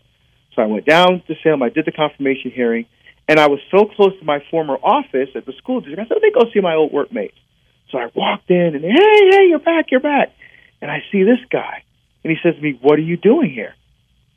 So 0.55 0.61
I 0.61 0.65
went 0.65 0.85
down 0.85 1.21
to 1.27 1.35
Salem. 1.43 1.61
I 1.61 1.69
did 1.69 1.85
the 1.85 1.91
confirmation 1.91 2.51
hearing, 2.51 2.85
and 3.27 3.39
I 3.39 3.47
was 3.47 3.59
so 3.71 3.85
close 3.85 4.17
to 4.19 4.25
my 4.25 4.43
former 4.49 4.75
office 4.75 5.29
at 5.35 5.45
the 5.45 5.53
school 5.53 5.81
district. 5.81 5.99
I 5.99 6.03
said, 6.03 6.15
"Let 6.15 6.23
me 6.23 6.31
go 6.31 6.49
see 6.51 6.61
my 6.61 6.75
old 6.75 6.91
workmates." 6.91 7.37
So 7.91 7.97
I 7.97 8.09
walked 8.13 8.49
in, 8.49 8.75
and 8.75 8.83
hey, 8.83 9.29
hey, 9.31 9.47
you're 9.49 9.59
back, 9.59 9.91
you're 9.91 9.99
back. 9.99 10.33
And 10.81 10.91
I 10.91 11.03
see 11.11 11.23
this 11.23 11.39
guy, 11.49 11.83
and 12.23 12.31
he 12.31 12.37
says 12.41 12.55
to 12.55 12.61
me, 12.61 12.77
"What 12.81 12.99
are 12.99 13.03
you 13.03 13.17
doing 13.17 13.49
here?" 13.51 13.75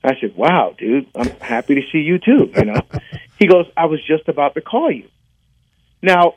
I 0.02 0.18
said, 0.20 0.36
"Wow, 0.36 0.74
dude, 0.76 1.06
I'm 1.14 1.30
happy 1.40 1.74
to 1.76 1.82
see 1.90 1.98
you 1.98 2.18
too." 2.18 2.50
You 2.56 2.64
know, 2.64 2.80
he 3.38 3.46
goes, 3.46 3.66
"I 3.76 3.86
was 3.86 4.02
just 4.04 4.28
about 4.28 4.54
to 4.54 4.60
call 4.60 4.90
you." 4.90 5.08
Now, 6.02 6.34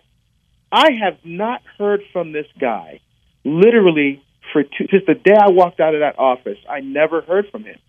I 0.71 0.91
have 0.91 1.17
not 1.23 1.61
heard 1.77 2.01
from 2.11 2.31
this 2.31 2.47
guy 2.59 2.99
literally 3.45 4.23
for 4.51 4.63
two, 4.63 4.87
since 4.89 5.03
the 5.05 5.15
day 5.15 5.35
I 5.39 5.49
walked 5.49 5.79
out 5.79 5.93
of 5.93 6.01
that 6.01 6.17
office. 6.17 6.57
I 6.69 6.81
never 6.81 7.21
heard 7.21 7.49
from 7.49 7.63
him. 7.63 7.79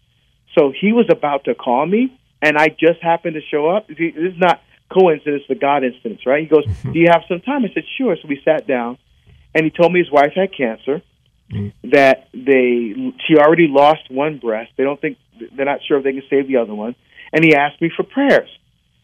So 0.56 0.72
he 0.78 0.92
was 0.92 1.06
about 1.10 1.44
to 1.44 1.54
call 1.54 1.86
me, 1.86 2.18
and 2.44 2.58
I 2.58 2.68
just 2.68 3.00
happened 3.02 3.34
to 3.34 3.40
show 3.50 3.68
up. 3.68 3.88
This 3.88 3.98
is 3.98 4.38
not 4.38 4.60
coincidence, 4.92 5.44
the 5.48 5.54
God 5.54 5.82
instance, 5.82 6.20
right? 6.26 6.42
He 6.42 6.46
goes, 6.46 6.66
mm-hmm. 6.66 6.92
"Do 6.92 6.98
you 6.98 7.08
have 7.10 7.22
some 7.26 7.40
time?" 7.40 7.64
I 7.64 7.72
said, 7.72 7.84
"Sure." 7.96 8.16
So 8.20 8.28
we 8.28 8.40
sat 8.44 8.66
down, 8.66 8.98
and 9.54 9.64
he 9.64 9.70
told 9.70 9.92
me 9.92 10.00
his 10.00 10.10
wife 10.10 10.32
had 10.34 10.54
cancer. 10.56 11.02
Mm-hmm. 11.50 11.90
That 11.90 12.28
they 12.32 12.94
she 13.26 13.36
already 13.36 13.68
lost 13.68 14.10
one 14.10 14.38
breast. 14.38 14.72
They 14.76 14.84
don't 14.84 15.00
think 15.00 15.18
they're 15.56 15.66
not 15.66 15.80
sure 15.86 15.98
if 15.98 16.04
they 16.04 16.12
can 16.12 16.22
save 16.30 16.48
the 16.48 16.56
other 16.56 16.74
one. 16.74 16.94
And 17.32 17.44
he 17.44 17.54
asked 17.54 17.80
me 17.80 17.90
for 17.94 18.02
prayers. 18.02 18.48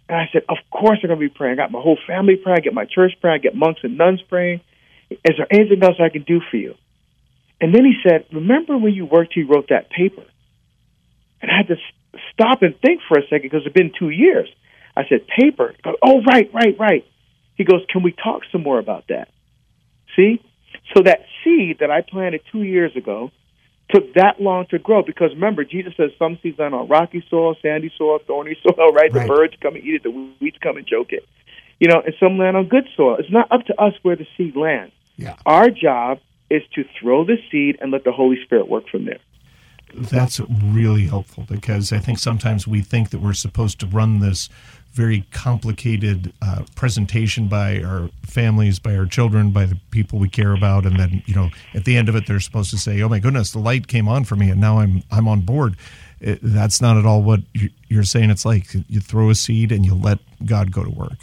And 0.09 0.18
I 0.18 0.29
said, 0.33 0.42
Of 0.48 0.57
course 0.70 0.98
I'm 1.03 1.09
going 1.09 1.20
to 1.20 1.29
be 1.29 1.33
praying. 1.33 1.55
I 1.55 1.57
got 1.57 1.70
my 1.70 1.81
whole 1.81 1.98
family 2.07 2.37
praying. 2.37 2.59
I 2.59 2.61
get 2.61 2.74
my 2.74 2.85
church 2.85 3.12
praying. 3.20 3.35
I 3.35 3.38
get 3.38 3.55
monks 3.55 3.81
and 3.83 3.96
nuns 3.96 4.22
praying. 4.29 4.61
Is 5.11 5.37
there 5.37 5.46
anything 5.50 5.83
else 5.83 5.96
I 6.00 6.09
can 6.09 6.22
do 6.22 6.40
for 6.50 6.57
you? 6.57 6.74
And 7.61 7.74
then 7.74 7.85
he 7.85 7.94
said, 8.03 8.26
Remember 8.33 8.76
when 8.79 8.94
you 8.94 9.07
worked, 9.07 9.37
you 9.37 9.46
wrote 9.46 9.68
that 9.68 9.90
paper? 9.90 10.24
And 11.42 11.50
I 11.50 11.57
had 11.59 11.68
to 11.68 11.74
s- 11.74 11.94
stop 12.33 12.62
and 12.62 12.75
think 12.81 13.01
for 13.09 13.18
a 13.18 13.23
second 13.23 13.42
because 13.42 13.62
it's 13.64 13.75
been 13.75 13.92
two 13.99 14.11
years. 14.11 14.49
I 14.96 15.03
said, 15.09 15.27
Paper? 15.27 15.75
Goes, 15.83 15.94
oh, 16.03 16.23
right, 16.23 16.51
right, 16.53 16.77
right. 16.79 17.07
He 17.55 17.64
goes, 17.64 17.83
Can 17.90 18.03
we 18.03 18.12
talk 18.12 18.42
some 18.51 18.62
more 18.62 18.79
about 18.79 19.05
that? 19.09 19.29
See? 20.16 20.42
So 20.94 21.03
that 21.03 21.20
seed 21.44 21.79
that 21.81 21.90
I 21.90 22.01
planted 22.03 22.42
two 22.51 22.62
years 22.62 22.96
ago 22.96 23.31
took 23.90 24.14
that 24.14 24.40
long 24.40 24.66
to 24.70 24.79
grow 24.79 25.03
because 25.03 25.31
remember, 25.35 25.64
Jesus 25.64 25.92
says 25.96 26.11
some 26.18 26.38
seeds 26.42 26.59
land 26.59 26.75
on 26.75 26.88
rocky 26.88 27.25
soil, 27.29 27.57
sandy 27.61 27.92
soil, 27.96 28.18
thorny 28.27 28.57
soil, 28.62 28.92
right? 28.92 29.12
Right. 29.12 29.27
The 29.27 29.27
birds 29.27 29.55
come 29.61 29.75
and 29.75 29.85
eat 29.85 29.94
it, 29.94 30.03
the 30.03 30.11
weeds 30.40 30.57
come 30.62 30.77
and 30.77 30.87
choke 30.87 31.12
it. 31.12 31.27
You 31.79 31.88
know, 31.88 32.01
and 32.05 32.14
some 32.20 32.38
land 32.38 32.57
on 32.57 32.68
good 32.68 32.87
soil. 32.96 33.16
It's 33.18 33.31
not 33.31 33.51
up 33.51 33.64
to 33.66 33.81
us 33.81 33.94
where 34.03 34.16
the 34.16 34.27
seed 34.37 34.55
lands. 34.55 34.92
Yeah. 35.16 35.37
Our 35.46 35.70
job 35.70 36.18
is 36.51 36.62
to 36.75 36.85
throw 37.01 37.25
the 37.25 37.37
seed 37.51 37.79
and 37.81 37.90
let 37.90 38.05
the 38.05 38.12
Holy 38.12 38.37
Spirit 38.44 38.68
work 38.68 38.88
from 38.88 39.07
there. 39.07 39.20
That's 39.94 40.40
really 40.40 41.07
helpful 41.07 41.44
because 41.48 41.92
I 41.92 41.98
think 41.98 42.18
sometimes 42.18 42.66
we 42.66 42.81
think 42.81 43.11
that 43.11 43.20
we're 43.20 43.33
supposed 43.33 43.81
to 43.81 43.87
run 43.87 44.20
this 44.20 44.48
very 44.92 45.24
complicated 45.31 46.33
uh, 46.42 46.64
presentation 46.74 47.46
by 47.46 47.81
our 47.83 48.11
families, 48.22 48.81
by 48.81 48.96
our 48.96 49.07
children, 49.07 49.50
by 49.50 49.64
the 49.64 49.76
people 49.92 50.18
we 50.18 50.29
care 50.29 50.53
about, 50.53 50.85
and 50.85 50.98
then 50.98 51.22
you 51.26 51.35
know 51.35 51.50
at 51.74 51.85
the 51.85 51.96
end 51.96 52.09
of 52.09 52.16
it 52.16 52.26
they're 52.26 52.40
supposed 52.40 52.70
to 52.70 52.79
say, 52.79 53.00
"Oh 53.00 53.09
my 53.09 53.20
goodness, 53.20 53.53
the 53.53 53.59
light 53.59 53.87
came 53.87 54.09
on 54.09 54.24
for 54.24 54.37
me, 54.37 54.50
and 54.50 54.61
now 54.61 54.79
I'm 54.79 55.03
I'm 55.11 55.29
on 55.29 55.42
board." 55.42 55.76
it, 56.20 56.38
that's 56.42 56.81
not 56.81 56.96
at 56.96 57.07
all 57.07 57.22
what 57.22 57.40
you're 57.88 58.05
saying. 58.05 58.31
It's 58.31 58.44
like 58.44 58.66
you 58.88 59.00
throw 59.00 59.31
a 59.31 59.35
seed 59.35 59.72
and 59.72 59.85
you 59.85 59.94
let 59.94 60.18
God 60.44 60.70
go 60.70 60.85
to 60.85 60.90
work. 60.90 61.18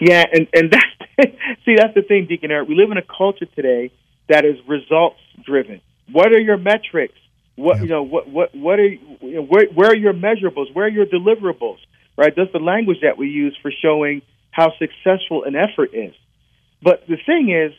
Yeah, 0.00 0.24
and 0.32 0.46
and 0.54 0.70
that's 0.70 1.32
see 1.64 1.76
that's 1.76 1.94
the 1.94 2.02
thing, 2.02 2.26
Deacon 2.26 2.50
Eric. 2.50 2.68
We 2.68 2.74
live 2.74 2.90
in 2.90 2.98
a 2.98 3.02
culture 3.02 3.46
today 3.46 3.92
that 4.28 4.44
is 4.44 4.56
results 4.66 5.20
driven. 5.44 5.80
What 6.10 6.32
are 6.32 6.40
your 6.40 6.56
metrics? 6.56 7.18
What 7.56 7.80
you 7.80 7.86
know? 7.86 8.02
What 8.02 8.28
what 8.28 8.54
what 8.54 8.78
are 8.80 8.88
you 8.88 9.00
know, 9.20 9.42
where 9.42 9.66
where 9.66 9.90
are 9.90 9.96
your 9.96 10.12
measurables? 10.12 10.74
Where 10.74 10.86
are 10.86 10.90
your 10.90 11.06
deliverables? 11.06 11.78
Right. 12.16 12.32
That's 12.36 12.52
the 12.52 12.58
language 12.58 12.98
that 13.02 13.18
we 13.18 13.28
use 13.28 13.56
for 13.62 13.72
showing 13.82 14.22
how 14.50 14.72
successful 14.78 15.44
an 15.44 15.56
effort 15.56 15.90
is. 15.92 16.14
But 16.82 17.06
the 17.08 17.16
thing 17.26 17.50
is, 17.50 17.72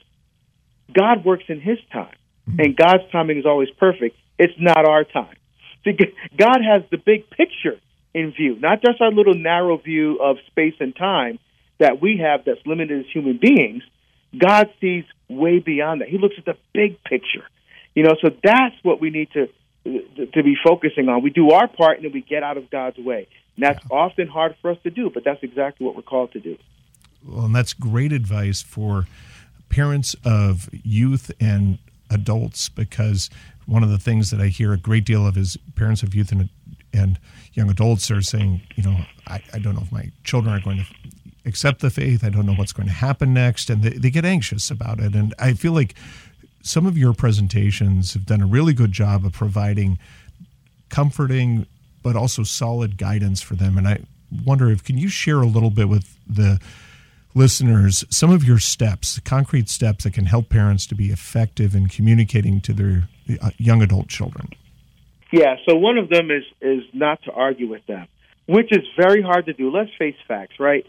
God 0.94 1.24
works 1.24 1.46
in 1.48 1.62
His 1.62 1.78
time, 1.92 2.16
mm-hmm. 2.50 2.60
and 2.60 2.76
God's 2.76 3.04
timing 3.12 3.38
is 3.38 3.46
always 3.46 3.70
perfect. 3.80 4.18
It's 4.38 4.54
not 4.60 4.86
our 4.86 5.04
time. 5.04 5.36
See, 5.84 5.98
God 6.38 6.60
has 6.62 6.84
the 6.90 6.98
big 6.98 7.30
picture 7.30 7.80
in 8.14 8.32
view, 8.32 8.58
not 8.60 8.82
just 8.82 9.02
our 9.02 9.12
little 9.12 9.36
narrow 9.36 9.78
view 9.78 10.20
of 10.22 10.38
space 10.48 10.76
and 10.80 10.96
time 10.96 11.38
that 11.80 12.02
we 12.02 12.22
have 12.24 12.46
that's 12.46 12.66
limited 12.66 13.02
as 13.02 13.12
human 13.12 13.38
beings. 13.38 13.84
God 14.38 14.68
sees 14.80 15.04
way 15.30 15.60
beyond 15.60 16.02
that. 16.02 16.08
He 16.08 16.18
looks 16.18 16.36
at 16.38 16.46
the 16.46 16.58
big 16.74 17.04
picture. 17.04 17.46
You 17.94 18.04
know, 18.04 18.16
so 18.22 18.30
that's 18.44 18.76
what 18.84 19.00
we 19.00 19.10
need 19.10 19.30
to 19.34 19.48
to 19.86 20.43
be 20.43 20.56
focusing 20.63 21.10
on. 21.10 21.21
We 21.21 21.30
do 21.30 21.52
our 21.52 21.67
part 21.67 21.98
and 21.98 22.06
then 22.06 22.12
we 22.12 22.21
get 22.21 22.43
out 22.43 22.58
of 22.58 22.69
God's 22.69 22.98
way. 22.98 23.28
And 23.56 23.65
that's 23.65 23.84
yeah. 23.89 23.98
often 23.98 24.28
hard 24.28 24.56
for 24.62 24.71
us 24.71 24.78
to 24.84 24.89
do, 24.89 25.10
but 25.13 25.24
that's 25.24 25.43
exactly 25.43 25.86
what 25.86 25.95
we're 25.95 26.02
called 26.02 26.32
to 26.34 26.39
do. 26.39 26.58
Well, 27.24 27.45
and 27.45 27.56
that's 27.56 27.74
great 27.74 28.12
advice 28.12 28.62
for 28.62 29.08
parents 29.69 30.15
of 30.26 30.69
youth 30.71 31.32
and 31.39 31.80
adults 32.10 32.69
because 32.69 33.30
one 33.65 33.84
of 33.84 33.89
the 33.89 33.98
things 33.98 34.32
that 34.32 34.39
I 34.39 34.48
hear 34.48 34.74
a 34.74 34.78
great 34.78 35.06
deal 35.06 35.26
of 35.26 35.38
is 35.38 35.58
parents 35.76 36.04
of 36.04 36.13
youth 36.13 36.32
and 36.32 36.50
and 36.93 37.19
young 37.54 37.69
adults 37.69 38.10
are 38.10 38.21
saying, 38.21 38.62
you 38.76 38.84
know, 38.84 38.98
I, 39.28 39.41
I 39.54 39.60
don't 39.60 39.76
know 39.76 39.82
if 39.82 39.91
my 39.91 40.12
children 40.24 40.56
are 40.56 40.62
going 40.62 40.78
to 40.78 40.86
accept 41.45 41.82
the 41.82 41.89
faith. 41.89 42.24
I 42.24 42.30
don't 42.30 42.45
know 42.45 42.54
what's 42.54 42.71
going 42.71 42.88
to 42.88 42.93
happen 42.93 43.34
next. 43.34 43.69
And 43.69 43.84
they, 43.84 43.89
they 43.89 44.10
get 44.10 44.24
anxious 44.24 44.71
about 44.71 45.00
it. 45.00 45.13
And 45.13 45.34
I 45.38 45.54
feel 45.54 45.74
like 45.74 45.95
some 46.65 46.88
of 46.88 46.97
your 46.97 47.13
presentations 47.13 48.13
have 48.13 48.25
done 48.25 48.41
a 48.41 48.45
really 48.47 48.73
good 48.73 48.91
job 48.91 49.23
of 49.23 49.34
providing 49.34 49.99
comforting 50.89 51.67
but 52.01 52.15
also 52.15 52.43
solid 52.43 52.97
guidance 52.97 53.41
for 53.41 53.56
them. 53.56 53.78
And 53.78 53.88
I 53.88 53.99
wonder 54.45 54.69
if 54.69 54.84
can 54.84 54.97
you 54.97 55.08
share 55.08 55.41
a 55.41 55.47
little 55.47 55.69
bit 55.69 55.89
with 55.89 56.17
the 56.28 56.60
listeners 57.34 58.04
some 58.10 58.32
of 58.32 58.43
your 58.43 58.60
steps, 58.60 59.19
concrete 59.19 59.69
steps 59.69 60.06
that 60.06 60.13
can 60.13 60.25
help 60.25 60.49
parents 60.49 60.88
to 60.88 60.95
be 60.95 61.12
effective 61.12 61.75
in 61.75 61.88
communicating 61.88 62.62
to 62.62 62.73
their 62.73 63.10
uh, 63.41 63.51
young 63.58 63.82
adult 63.82 64.08
children? 64.08 64.49
Yeah, 65.32 65.56
so 65.67 65.75
one 65.75 65.97
of 65.97 66.10
them 66.10 66.32
is 66.32 66.43
is 66.62 66.84
not 66.93 67.21
to 67.23 67.32
argue 67.32 67.67
with 67.67 67.86
them, 67.86 68.08
which 68.47 68.71
is 68.71 68.84
very 68.97 69.21
hard 69.21 69.45
to 69.47 69.54
do. 69.54 69.69
Let's 69.69 69.91
face 69.99 70.15
facts, 70.28 70.60
right? 70.60 70.86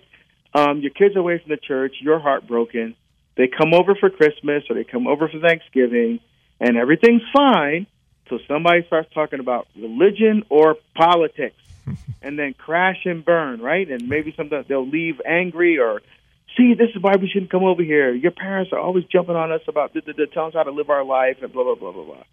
Um, 0.55 0.81
your 0.81 0.91
kids 0.91 1.17
away 1.17 1.39
from 1.39 1.51
the 1.51 1.59
church, 1.59 1.97
you're 2.01 2.19
heartbroken. 2.19 2.95
They 3.37 3.49
come 3.49 3.75
over 3.75 3.95
for 3.95 4.11
Christmas 4.11 4.65
or 4.69 4.75
they 4.75 4.85
come 4.85 5.07
over 5.07 5.29
for 5.29 5.39
Thanksgiving, 5.39 6.21
and 6.61 6.77
everything's 6.77 7.23
fine 7.35 7.87
until 8.25 8.45
somebody 8.49 8.85
starts 8.87 9.13
talking 9.13 9.41
about 9.41 9.69
religion 9.77 10.45
or 10.49 10.77
politics, 10.95 11.57
and 12.23 12.39
then 12.39 12.55
crash 12.55 13.05
and 13.05 13.25
burn, 13.25 13.61
right? 13.61 13.89
And 13.89 14.09
maybe 14.09 14.35
sometimes 14.37 14.67
they'll 14.69 14.89
leave 14.89 15.21
angry 15.25 15.79
or 15.79 16.01
see, 16.57 16.75
this 16.75 16.89
is 16.95 17.03
why 17.03 17.17
we 17.17 17.29
shouldn't 17.29 17.51
come 17.51 17.65
over 17.65 17.83
here. 17.83 18.15
Your 18.15 18.33
parents 18.33 18.73
are 18.73 18.79
always 18.79 19.05
jumping 19.05 19.37
on 19.37 19.53
us 19.53 19.61
about 19.69 19.93
the, 19.93 20.01
the, 20.01 20.15
the 20.15 20.27
telling 20.27 20.49
us 20.49 20.55
how 20.55 20.63
to 20.63 20.71
live 20.71 20.91
our 20.91 21.05
life 21.05 21.39
and 21.43 21.53
blah 21.53 21.65
blah 21.65 21.75
blah 21.75 21.93
blah 21.93 22.05
blah. 22.05 22.25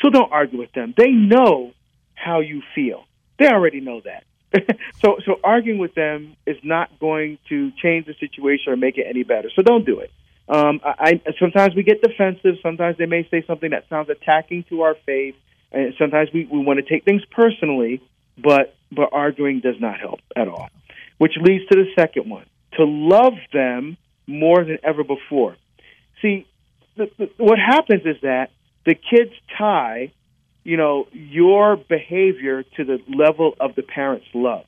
So 0.00 0.10
don't 0.10 0.30
argue 0.32 0.58
with 0.58 0.72
them. 0.72 0.94
They 0.96 1.10
know 1.10 1.72
how 2.14 2.40
you 2.40 2.62
feel. 2.74 3.04
They 3.38 3.46
already 3.46 3.80
know 3.80 4.00
that. 4.04 4.24
so 5.02 5.18
so 5.24 5.38
arguing 5.44 5.78
with 5.78 5.94
them 5.94 6.36
is 6.46 6.56
not 6.62 6.98
going 6.98 7.38
to 7.48 7.70
change 7.82 8.06
the 8.06 8.14
situation 8.18 8.72
or 8.72 8.76
make 8.76 8.98
it 8.98 9.06
any 9.08 9.22
better. 9.22 9.50
So 9.54 9.62
don't 9.62 9.86
do 9.86 10.00
it. 10.00 10.10
Um, 10.48 10.80
I, 10.84 11.20
I 11.26 11.32
sometimes 11.38 11.74
we 11.76 11.84
get 11.84 12.02
defensive. 12.02 12.56
Sometimes 12.62 12.98
they 12.98 13.06
may 13.06 13.26
say 13.30 13.44
something 13.46 13.70
that 13.70 13.88
sounds 13.88 14.08
attacking 14.08 14.64
to 14.70 14.82
our 14.82 14.96
faith, 15.06 15.36
and 15.70 15.94
sometimes 15.98 16.30
we, 16.34 16.48
we 16.50 16.58
want 16.58 16.78
to 16.78 16.82
take 16.82 17.04
things 17.04 17.22
personally. 17.30 18.02
But 18.36 18.74
but 18.90 19.10
arguing 19.12 19.60
does 19.60 19.76
not 19.78 20.00
help 20.00 20.20
at 20.34 20.48
all. 20.48 20.68
Which 21.18 21.34
leads 21.40 21.66
to 21.68 21.76
the 21.76 21.86
second 21.94 22.28
one: 22.28 22.46
to 22.72 22.84
love 22.84 23.34
them 23.52 23.96
more 24.26 24.64
than 24.64 24.78
ever 24.82 25.04
before. 25.04 25.56
See, 26.22 26.46
the, 26.96 27.10
the, 27.18 27.30
what 27.36 27.58
happens 27.58 28.02
is 28.04 28.16
that 28.22 28.50
the 28.84 28.94
kids 28.94 29.32
tie, 29.56 30.12
you 30.70 30.76
know, 30.76 31.08
your 31.12 31.76
behavior 31.76 32.62
to 32.76 32.84
the 32.84 32.98
level 33.12 33.56
of 33.58 33.74
the 33.74 33.82
parents' 33.82 34.26
love. 34.32 34.64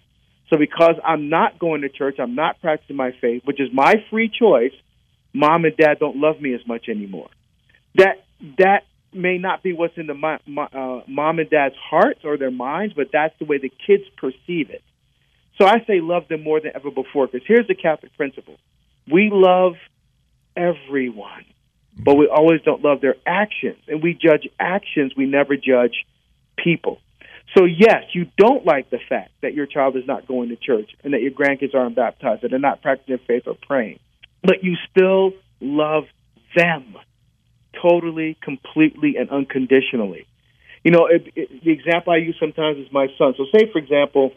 So 0.50 0.58
because 0.58 0.96
I'm 1.04 1.28
not 1.28 1.60
going 1.60 1.82
to 1.82 1.88
church, 1.88 2.16
I'm 2.18 2.34
not 2.34 2.60
practicing 2.60 2.96
my 2.96 3.12
faith, 3.20 3.42
which 3.44 3.60
is 3.60 3.68
my 3.72 3.94
free 4.10 4.28
choice, 4.28 4.72
mom 5.32 5.64
and 5.64 5.76
dad 5.76 6.00
don't 6.00 6.16
love 6.16 6.40
me 6.40 6.54
as 6.54 6.66
much 6.66 6.88
anymore. 6.88 7.28
That 7.94 8.24
that 8.58 8.80
may 9.12 9.38
not 9.38 9.62
be 9.62 9.74
what's 9.74 9.96
in 9.96 10.08
the 10.08 10.14
uh, 10.14 11.02
mom 11.06 11.38
and 11.38 11.48
dad's 11.48 11.76
hearts 11.88 12.20
or 12.24 12.36
their 12.36 12.50
minds, 12.50 12.94
but 12.96 13.10
that's 13.12 13.38
the 13.38 13.44
way 13.44 13.58
the 13.58 13.70
kids 13.86 14.02
perceive 14.16 14.70
it. 14.70 14.82
So 15.56 15.66
I 15.66 15.84
say 15.86 16.00
love 16.00 16.26
them 16.26 16.42
more 16.42 16.60
than 16.60 16.72
ever 16.74 16.90
before 16.90 17.28
because 17.28 17.46
here's 17.46 17.68
the 17.68 17.76
Catholic 17.76 18.12
principle 18.16 18.56
we 19.08 19.30
love 19.32 19.74
everyone, 20.56 21.44
but 21.96 22.14
we 22.14 22.28
always 22.28 22.60
don't 22.62 22.82
love 22.82 23.00
their 23.00 23.16
actions. 23.26 23.78
And 23.88 24.02
we 24.02 24.14
judge 24.14 24.48
actions, 24.58 25.12
we 25.16 25.26
never 25.26 25.56
judge 25.56 26.04
people. 26.56 26.98
So, 27.56 27.64
yes, 27.64 28.04
you 28.14 28.26
don't 28.38 28.64
like 28.64 28.88
the 28.90 28.98
fact 29.08 29.32
that 29.42 29.52
your 29.54 29.66
child 29.66 29.96
is 29.96 30.06
not 30.06 30.26
going 30.26 30.48
to 30.48 30.56
church 30.56 30.90
and 31.04 31.12
that 31.12 31.20
your 31.20 31.32
grandkids 31.32 31.74
aren't 31.74 31.96
baptized, 31.96 32.42
that 32.42 32.50
they're 32.50 32.58
not 32.58 32.80
practicing 32.80 33.18
faith 33.26 33.42
or 33.46 33.56
praying, 33.66 33.98
but 34.42 34.62
you 34.62 34.76
still 34.90 35.32
love 35.60 36.04
them 36.56 36.96
totally, 37.80 38.38
completely, 38.42 39.16
and 39.18 39.30
unconditionally. 39.30 40.26
You 40.84 40.92
know, 40.92 41.06
it, 41.06 41.32
it, 41.36 41.64
the 41.64 41.72
example 41.72 42.12
I 42.12 42.16
use 42.16 42.36
sometimes 42.40 42.78
is 42.78 42.92
my 42.92 43.08
son. 43.18 43.34
So, 43.36 43.44
say, 43.54 43.70
for 43.70 43.78
example, 43.78 44.32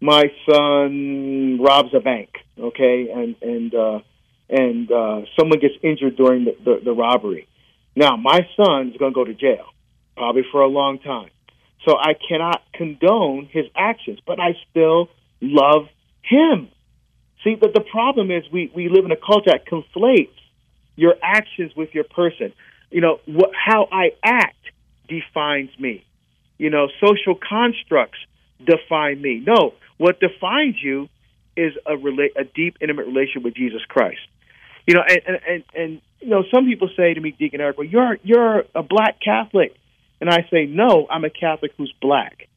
my 0.00 0.24
son 0.50 1.58
robs 1.60 1.94
a 1.94 2.00
bank, 2.00 2.30
okay, 2.58 3.08
and 3.14 3.34
and 3.40 3.74
uh, 3.74 4.00
and 4.48 4.90
uh, 4.90 5.22
someone 5.38 5.58
gets 5.58 5.74
injured 5.82 6.16
during 6.16 6.44
the, 6.44 6.56
the, 6.64 6.80
the 6.84 6.92
robbery. 6.92 7.48
Now, 7.94 8.16
my 8.16 8.40
son 8.56 8.90
is 8.90 8.96
going 8.98 9.12
to 9.12 9.14
go 9.14 9.24
to 9.24 9.34
jail, 9.34 9.66
probably 10.16 10.42
for 10.52 10.60
a 10.60 10.68
long 10.68 10.98
time. 10.98 11.30
So 11.86 11.96
I 11.96 12.14
cannot 12.28 12.62
condone 12.74 13.48
his 13.50 13.66
actions, 13.76 14.18
but 14.26 14.40
I 14.40 14.56
still 14.70 15.08
love 15.40 15.86
him. 16.22 16.68
See, 17.44 17.54
but 17.54 17.74
the 17.74 17.80
problem 17.80 18.30
is 18.30 18.44
we, 18.52 18.70
we 18.74 18.88
live 18.88 19.04
in 19.04 19.12
a 19.12 19.16
culture 19.16 19.50
that 19.50 19.66
conflates 19.66 20.34
your 20.96 21.14
actions 21.22 21.72
with 21.76 21.94
your 21.94 22.04
person. 22.04 22.52
You 22.90 23.00
know, 23.00 23.20
how 23.52 23.88
I 23.90 24.10
act 24.22 24.56
defines 25.08 25.70
me. 25.78 26.04
You 26.58 26.70
know, 26.70 26.88
social 27.00 27.34
constructs 27.36 28.18
define 28.64 29.20
me. 29.20 29.42
No, 29.46 29.74
what 29.98 30.18
defines 30.20 30.76
you 30.82 31.08
is 31.56 31.72
a 31.86 31.92
rela- 31.92 32.34
a 32.36 32.44
deep, 32.44 32.78
intimate 32.80 33.06
relationship 33.06 33.42
with 33.42 33.54
Jesus 33.54 33.82
Christ. 33.88 34.20
You 34.86 34.94
know, 34.94 35.02
and, 35.06 35.20
and 35.26 35.38
and 35.48 35.64
and 35.74 36.00
you 36.20 36.28
know, 36.28 36.44
some 36.52 36.66
people 36.66 36.88
say 36.96 37.14
to 37.14 37.20
me, 37.20 37.32
Deacon 37.32 37.60
Eric, 37.60 37.78
well, 37.78 37.86
you're 37.86 38.18
you're 38.22 38.64
a 38.74 38.82
black 38.82 39.20
Catholic, 39.20 39.76
and 40.20 40.30
I 40.30 40.46
say, 40.50 40.66
no, 40.66 41.06
I'm 41.10 41.24
a 41.24 41.30
Catholic 41.30 41.72
who's 41.76 41.92
black. 42.00 42.48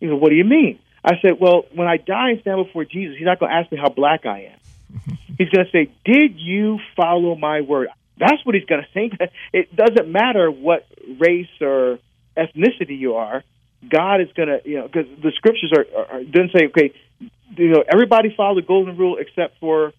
You 0.00 0.08
know, 0.08 0.16
what 0.16 0.30
do 0.30 0.36
you 0.36 0.44
mean? 0.44 0.78
I 1.04 1.14
said, 1.22 1.38
well, 1.40 1.66
when 1.72 1.86
I 1.86 1.98
die 1.98 2.30
and 2.30 2.40
stand 2.40 2.64
before 2.64 2.84
Jesus, 2.84 3.16
he's 3.16 3.26
not 3.26 3.38
going 3.38 3.50
to 3.50 3.56
ask 3.56 3.70
me 3.70 3.78
how 3.78 3.88
black 3.88 4.26
I 4.26 4.52
am. 4.52 5.18
he's 5.38 5.48
going 5.50 5.64
to 5.64 5.70
say, 5.70 5.90
did 6.04 6.38
you 6.38 6.80
follow 6.96 7.36
my 7.36 7.60
word? 7.60 7.88
That's 8.18 8.44
what 8.44 8.54
he's 8.54 8.64
going 8.64 8.82
to 8.92 8.92
say. 8.92 9.30
It 9.52 9.74
doesn't 9.74 10.08
matter 10.10 10.50
what 10.50 10.86
race 11.20 11.48
or 11.60 11.98
ethnicity 12.36 12.98
you 12.98 13.14
are. 13.14 13.44
God 13.88 14.20
is 14.20 14.28
going 14.34 14.48
to, 14.48 14.60
you 14.64 14.78
know, 14.78 14.88
because 14.88 15.06
the 15.22 15.32
scriptures 15.36 15.72
are, 15.72 15.86
are 15.96 16.24
didn't 16.24 16.50
say, 16.52 16.66
okay, 16.66 16.92
you 17.56 17.68
know, 17.68 17.84
everybody 17.86 18.34
follow 18.36 18.56
the 18.56 18.66
golden 18.66 18.96
rule 18.96 19.18
except 19.18 19.60
for 19.60 19.92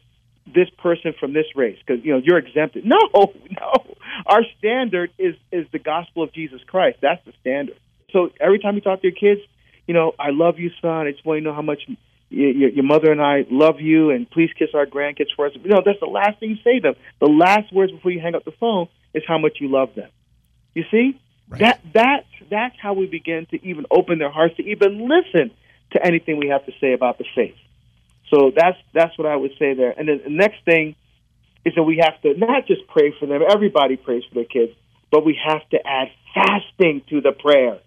this 0.54 0.70
person 0.78 1.14
from 1.20 1.34
this 1.34 1.46
race 1.56 1.78
because 1.86 2.04
you 2.04 2.14
know 2.14 2.22
you're 2.24 2.38
exempted. 2.38 2.86
No, 2.98 2.98
no. 3.14 3.96
Our 4.26 4.42
standard 4.58 5.12
is 5.18 5.36
is 5.52 5.66
the 5.72 5.80
gospel 5.80 6.24
of 6.24 6.34
Jesus 6.34 6.62
Christ. 6.66 7.00
That's 7.02 7.24
the 7.26 7.34
standard. 7.42 7.78
So 8.12 8.30
every 8.40 8.60
time 8.60 8.76
you 8.76 8.82
talk 8.82 9.02
to 9.02 9.08
your 9.08 9.16
kids, 9.16 9.42
you 9.86 9.94
know, 9.94 10.14
I 10.18 10.30
love 10.32 10.60
you, 10.60 10.72
son. 10.82 11.08
I 11.08 11.12
just 11.12 11.26
want 11.26 11.38
you 11.38 11.44
to 11.44 11.50
know 11.50 11.56
how 11.56 11.62
much 11.62 11.82
your, 12.30 12.70
your 12.70 12.84
mother 12.84 13.12
and 13.12 13.22
I 13.22 13.46
love 13.50 13.80
you, 13.80 14.12
and 14.12 14.30
please 14.30 14.50
kiss 14.58 14.70
our 14.74 14.86
grandkids 14.86 15.36
for 15.36 15.48
us. 15.48 15.54
You 15.56 15.70
know, 15.70 15.82
that's 15.86 16.00
the 16.00 16.08
last 16.08 16.40
thing 16.40 16.52
you 16.52 16.58
say 16.64 16.80
to 16.80 16.82
them. 16.82 16.96
The 17.20 17.28
last 17.28 17.74
words 17.74 17.92
before 17.92 18.12
you 18.12 18.20
hang 18.20 18.36
up 18.36 18.46
the 18.46 18.54
phone 18.60 18.88
is 19.14 19.24
how 19.28 19.38
much 19.38 19.58
you 19.60 19.70
love 19.70 19.96
them. 19.96 20.10
You 20.74 20.84
see, 20.92 21.20
right. 21.50 21.60
that 21.60 21.82
that's 21.94 22.50
that's 22.50 22.76
how 22.82 22.94
we 22.94 23.08
begin 23.08 23.48
to 23.52 23.66
even 23.66 23.86
open 23.92 24.20
their 24.20 24.32
hearts 24.32 24.56
to 24.58 24.64
even 24.64 25.10
listen 25.10 25.52
to 25.92 26.06
anything 26.06 26.38
we 26.38 26.50
have 26.50 26.66
to 26.66 26.72
say 26.80 26.94
about 26.94 27.18
the 27.18 27.26
faith. 27.36 27.56
So 28.30 28.52
that's 28.56 28.78
that's 28.94 29.18
what 29.18 29.28
I 29.28 29.36
would 29.36 29.52
say 29.58 29.74
there. 29.74 29.94
And 29.98 30.08
then 30.08 30.22
the 30.24 30.30
next 30.30 30.64
thing 30.66 30.96
is 31.66 31.74
that 31.76 31.84
we 31.84 31.98
have 32.04 32.22
to 32.22 32.38
not 32.38 32.68
just 32.68 32.88
pray 32.88 33.14
for 33.20 33.26
them. 33.26 33.42
Everybody 33.48 33.96
prays 33.98 34.24
for 34.28 34.36
their 34.36 34.46
kids, 34.46 34.74
but 35.12 35.26
we 35.26 35.38
have 35.46 35.68
to 35.70 35.78
add 35.86 36.10
fasting 36.34 37.02
to 37.10 37.22
the 37.22 37.32
prayer. 37.32 37.80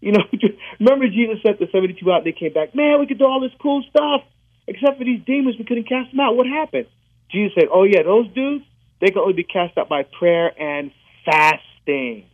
You 0.00 0.12
know, 0.12 0.24
remember 0.80 1.08
Jesus 1.08 1.42
sent 1.42 1.58
the 1.58 1.68
72 1.70 2.10
out, 2.10 2.18
and 2.18 2.26
they 2.26 2.32
came 2.32 2.52
back, 2.52 2.74
man, 2.74 3.00
we 3.00 3.06
could 3.06 3.18
do 3.18 3.26
all 3.26 3.40
this 3.40 3.52
cool 3.60 3.84
stuff, 3.90 4.22
except 4.66 4.98
for 4.98 5.04
these 5.04 5.20
demons, 5.26 5.56
we 5.58 5.64
couldn't 5.64 5.88
cast 5.88 6.10
them 6.10 6.20
out. 6.20 6.36
What 6.36 6.46
happened? 6.46 6.86
Jesus 7.30 7.52
said, 7.54 7.68
oh, 7.72 7.84
yeah, 7.84 8.02
those 8.02 8.28
dudes, 8.32 8.64
they 9.00 9.08
can 9.08 9.18
only 9.18 9.34
be 9.34 9.44
cast 9.44 9.76
out 9.78 9.88
by 9.88 10.02
prayer 10.02 10.50
and 10.58 10.90
fasting. 11.24 12.26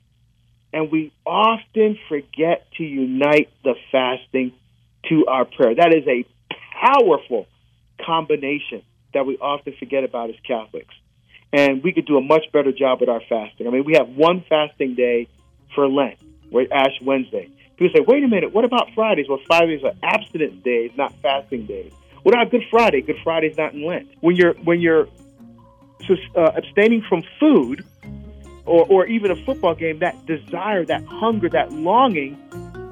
And 0.72 0.90
we 0.90 1.12
often 1.24 1.98
forget 2.08 2.66
to 2.78 2.84
unite 2.84 3.50
the 3.64 3.74
fasting 3.90 4.52
to 5.08 5.26
our 5.26 5.44
prayer. 5.44 5.74
That 5.74 5.94
is 5.94 6.06
a 6.06 6.26
powerful 6.80 7.46
combination 8.04 8.82
that 9.14 9.26
we 9.26 9.38
often 9.38 9.74
forget 9.78 10.04
about 10.04 10.30
as 10.30 10.36
Catholics. 10.46 10.94
And 11.52 11.82
we 11.82 11.92
could 11.92 12.06
do 12.06 12.18
a 12.18 12.20
much 12.20 12.44
better 12.52 12.72
job 12.72 13.00
with 13.00 13.08
our 13.08 13.20
fasting. 13.28 13.66
I 13.66 13.70
mean, 13.70 13.84
we 13.84 13.94
have 13.94 14.08
one 14.08 14.44
fasting 14.48 14.94
day 14.94 15.28
for 15.74 15.88
Lent, 15.88 16.18
where 16.50 16.66
Ash 16.72 17.00
Wednesday. 17.02 17.48
People 17.76 17.94
say, 17.94 18.04
wait 18.06 18.24
a 18.24 18.28
minute, 18.28 18.52
what 18.52 18.64
about 18.64 18.88
Fridays? 18.94 19.26
Well, 19.28 19.40
Fridays 19.46 19.84
are 19.84 19.92
abstinence 20.02 20.62
days, 20.64 20.90
not 20.96 21.14
fasting 21.22 21.66
days. 21.66 21.92
What 22.22 22.34
about 22.34 22.50
Good 22.50 22.64
Friday? 22.70 23.02
Good 23.02 23.18
Friday's 23.22 23.56
not 23.56 23.74
in 23.74 23.84
Lent. 23.84 24.08
When 24.20 24.34
you're 24.34 24.54
when 24.54 24.80
you're 24.80 25.06
uh, 26.34 26.52
abstaining 26.56 27.02
from 27.08 27.22
food, 27.38 27.84
or, 28.64 28.84
or 28.86 29.06
even 29.06 29.30
a 29.30 29.36
football 29.44 29.74
game, 29.74 30.00
that 30.00 30.26
desire, 30.26 30.84
that 30.84 31.04
hunger, 31.06 31.48
that 31.50 31.72
longing 31.72 32.36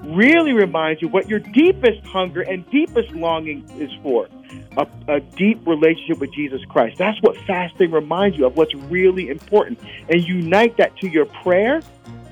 really 0.06 0.52
reminds 0.52 1.02
you 1.02 1.08
what 1.08 1.28
your 1.28 1.38
deepest 1.38 2.04
hunger 2.06 2.42
and 2.42 2.68
deepest 2.70 3.10
longing 3.12 3.68
is 3.78 3.90
for 4.02 4.28
a, 4.76 4.86
a, 5.08 5.20
deep 5.20 5.66
relationship 5.66 6.18
with 6.18 6.32
Jesus 6.32 6.64
Christ. 6.66 6.98
That's 6.98 7.20
what 7.22 7.36
fasting 7.46 7.90
reminds 7.90 8.36
you 8.36 8.46
of, 8.46 8.56
what's 8.56 8.74
really 8.74 9.28
important. 9.28 9.78
And 10.08 10.22
unite 10.22 10.76
that 10.76 10.96
to 10.98 11.08
your 11.08 11.26
prayer 11.26 11.82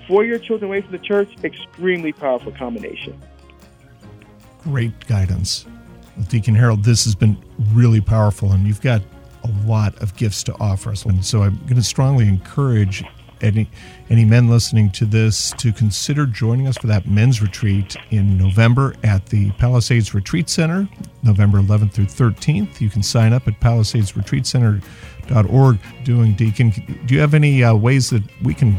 for 0.07 0.25
your 0.25 0.39
children 0.39 0.71
away 0.71 0.81
from 0.83 0.93
the 0.93 0.99
church, 0.99 1.33
extremely 1.45 2.13
powerful 2.13 2.53
combination. 2.53 3.21
Great 4.63 5.07
guidance. 5.07 5.67
Well, 6.17 6.27
Deacon 6.27 6.55
Harold, 6.55 6.85
this 6.85 7.05
has 7.05 7.15
been 7.15 7.37
really 7.73 8.01
powerful, 8.01 8.53
and 8.53 8.67
you've 8.67 8.81
got 8.81 9.03
a 9.45 9.51
lot 9.67 9.95
of 10.03 10.15
gifts 10.17 10.43
to 10.45 10.55
offer 10.61 10.91
us. 10.91 11.05
And 11.05 11.25
so 11.25 11.43
I'm 11.43 11.57
going 11.63 11.77
to 11.77 11.83
strongly 11.83 12.29
encourage 12.29 13.05
any 13.43 13.69
any 14.11 14.25
men 14.25 14.49
listening 14.49 14.91
to 14.93 15.05
this 15.05 15.53
to 15.59 15.73
consider 15.73 16.27
joining 16.27 16.67
us 16.67 16.77
for 16.77 16.87
that 16.87 17.07
men's 17.07 17.43
retreat 17.43 17.97
in 18.11 18.39
November 18.39 18.95
at 19.03 19.27
the 19.27 19.51
Palisades 19.53 20.15
Retreat 20.15 20.49
Center, 20.49 20.89
November 21.23 21.59
11th 21.59 21.93
through 21.93 22.07
13th. 22.07 22.81
You 22.81 22.89
can 22.91 23.03
sign 23.03 23.33
up 23.33 23.49
at 23.49 23.59
palisadesretreatcenter.org. 23.61 25.79
Doing 26.05 26.35
Deacon, 26.35 26.71
do 27.07 27.15
you 27.15 27.21
have 27.21 27.35
any 27.35 27.65
uh, 27.65 27.75
ways 27.75 28.11
that 28.11 28.23
we 28.43 28.55
can 28.55 28.77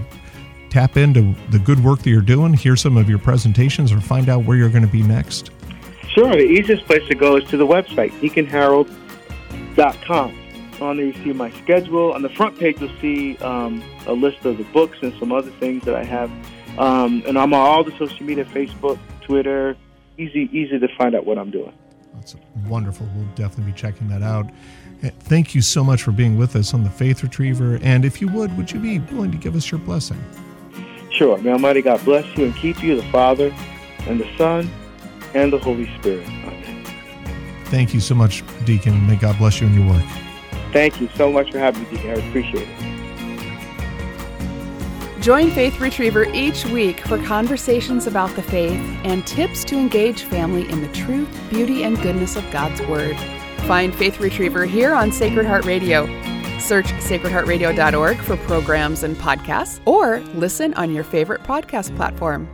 tap 0.69 0.97
into 0.97 1.36
the 1.52 1.60
good 1.60 1.84
work 1.84 1.99
that 1.99 2.10
you're 2.10 2.21
doing, 2.21 2.54
hear 2.54 2.76
some 2.76 2.97
of 2.97 3.10
your 3.10 3.19
presentations, 3.19 3.91
or 3.91 4.02
find 4.02 4.30
out 4.30 4.45
where 4.45 4.58
you're 4.58 4.69
going 4.69 4.86
to 4.86 4.91
be 4.91 5.04
next? 5.04 5.52
Sure. 6.10 6.32
The 6.32 6.43
easiest 6.43 6.86
place 6.86 7.08
to 7.08 7.15
go 7.15 7.38
is 7.38 7.43
to 7.45 7.58
the 7.58 7.65
website, 7.65 8.12
deaconharold.com 8.19 10.42
on 10.81 10.97
there, 10.97 11.05
you 11.05 11.13
see 11.23 11.33
my 11.33 11.51
schedule. 11.51 12.13
On 12.13 12.21
the 12.21 12.29
front 12.29 12.57
page, 12.59 12.79
you'll 12.79 12.97
see 12.99 13.38
um, 13.38 13.83
a 14.07 14.13
list 14.13 14.45
of 14.45 14.57
the 14.57 14.63
books 14.65 14.97
and 15.01 15.13
some 15.19 15.31
other 15.31 15.51
things 15.51 15.83
that 15.86 15.95
I 15.95 16.03
have. 16.03 16.31
Um, 16.77 17.23
and 17.25 17.38
I'm 17.38 17.53
on 17.53 17.59
all 17.59 17.83
the 17.83 17.95
social 17.97 18.25
media 18.25 18.45
Facebook, 18.45 18.99
Twitter. 19.21 19.75
Easy, 20.17 20.49
easy 20.51 20.79
to 20.79 20.88
find 20.95 21.15
out 21.15 21.25
what 21.25 21.38
I'm 21.38 21.51
doing. 21.51 21.73
That's 22.15 22.36
wonderful. 22.67 23.07
We'll 23.15 23.25
definitely 23.36 23.71
be 23.71 23.77
checking 23.77 24.07
that 24.09 24.21
out. 24.21 24.49
Eh, 25.01 25.09
thank 25.19 25.53
you 25.53 25.62
so 25.62 25.83
much 25.83 26.03
for 26.03 26.12
being 26.12 26.38
with 26.38 26.55
us 26.55 26.73
on 26.73 26.83
the 26.83 26.89
Faith 26.89 27.23
Retriever. 27.23 27.79
And 27.81 28.05
if 28.05 28.21
you 28.21 28.27
would, 28.29 28.55
would 28.57 28.71
you 28.71 28.79
be 28.79 28.99
willing 28.99 29.31
to 29.31 29.38
give 29.38 29.55
us 29.55 29.69
your 29.71 29.79
blessing? 29.79 30.23
Sure. 31.12 31.38
May 31.38 31.51
Almighty 31.51 31.81
God 31.81 32.03
bless 32.05 32.25
you 32.38 32.45
and 32.45 32.55
keep 32.55 32.81
you, 32.81 32.95
the 32.95 33.07
Father, 33.09 33.53
and 34.07 34.19
the 34.19 34.38
Son, 34.38 34.69
and 35.33 35.51
the 35.51 35.59
Holy 35.59 35.86
Spirit. 35.97 36.27
Amen. 36.27 36.86
Thank 37.65 37.93
you 37.93 37.99
so 37.99 38.15
much, 38.15 38.43
Deacon. 38.65 39.05
May 39.07 39.15
God 39.15 39.38
bless 39.38 39.59
you 39.59 39.67
in 39.67 39.73
your 39.73 39.89
work. 39.93 40.05
Thank 40.73 40.99
you 40.99 41.07
so 41.15 41.31
much 41.31 41.51
for 41.51 41.59
having 41.59 41.83
me, 41.83 41.89
Deacon. 41.91 42.09
I 42.09 42.13
appreciate 42.13 42.67
it. 42.67 42.93
Join 45.21 45.51
Faith 45.51 45.79
Retriever 45.79 46.25
each 46.33 46.65
week 46.65 46.99
for 47.01 47.17
conversations 47.23 48.07
about 48.07 48.36
the 48.36 48.41
faith 48.41 48.81
and 49.05 49.25
tips 49.25 49.63
to 49.65 49.77
engage 49.77 50.23
family 50.23 50.67
in 50.69 50.81
the 50.81 50.89
truth, 50.89 51.29
beauty, 51.49 51.83
and 51.83 52.01
goodness 52.01 52.36
of 52.36 52.43
God's 52.51 52.81
Word. 52.88 53.15
Find 53.67 53.95
Faith 53.95 54.19
Retriever 54.19 54.65
here 54.65 54.93
on 54.93 55.13
Sacred 55.13 55.45
Heart 55.45 55.63
Radio. 55.63 56.07
Search 56.59 56.88
sacredheartradio.org 56.88 58.17
for 58.17 58.36
programs 58.38 59.03
and 59.03 59.15
podcasts, 59.15 59.79
or 59.86 60.19
listen 60.33 60.73
on 60.73 60.91
your 60.93 61.03
favorite 61.03 61.43
podcast 61.43 61.95
platform. 61.95 62.49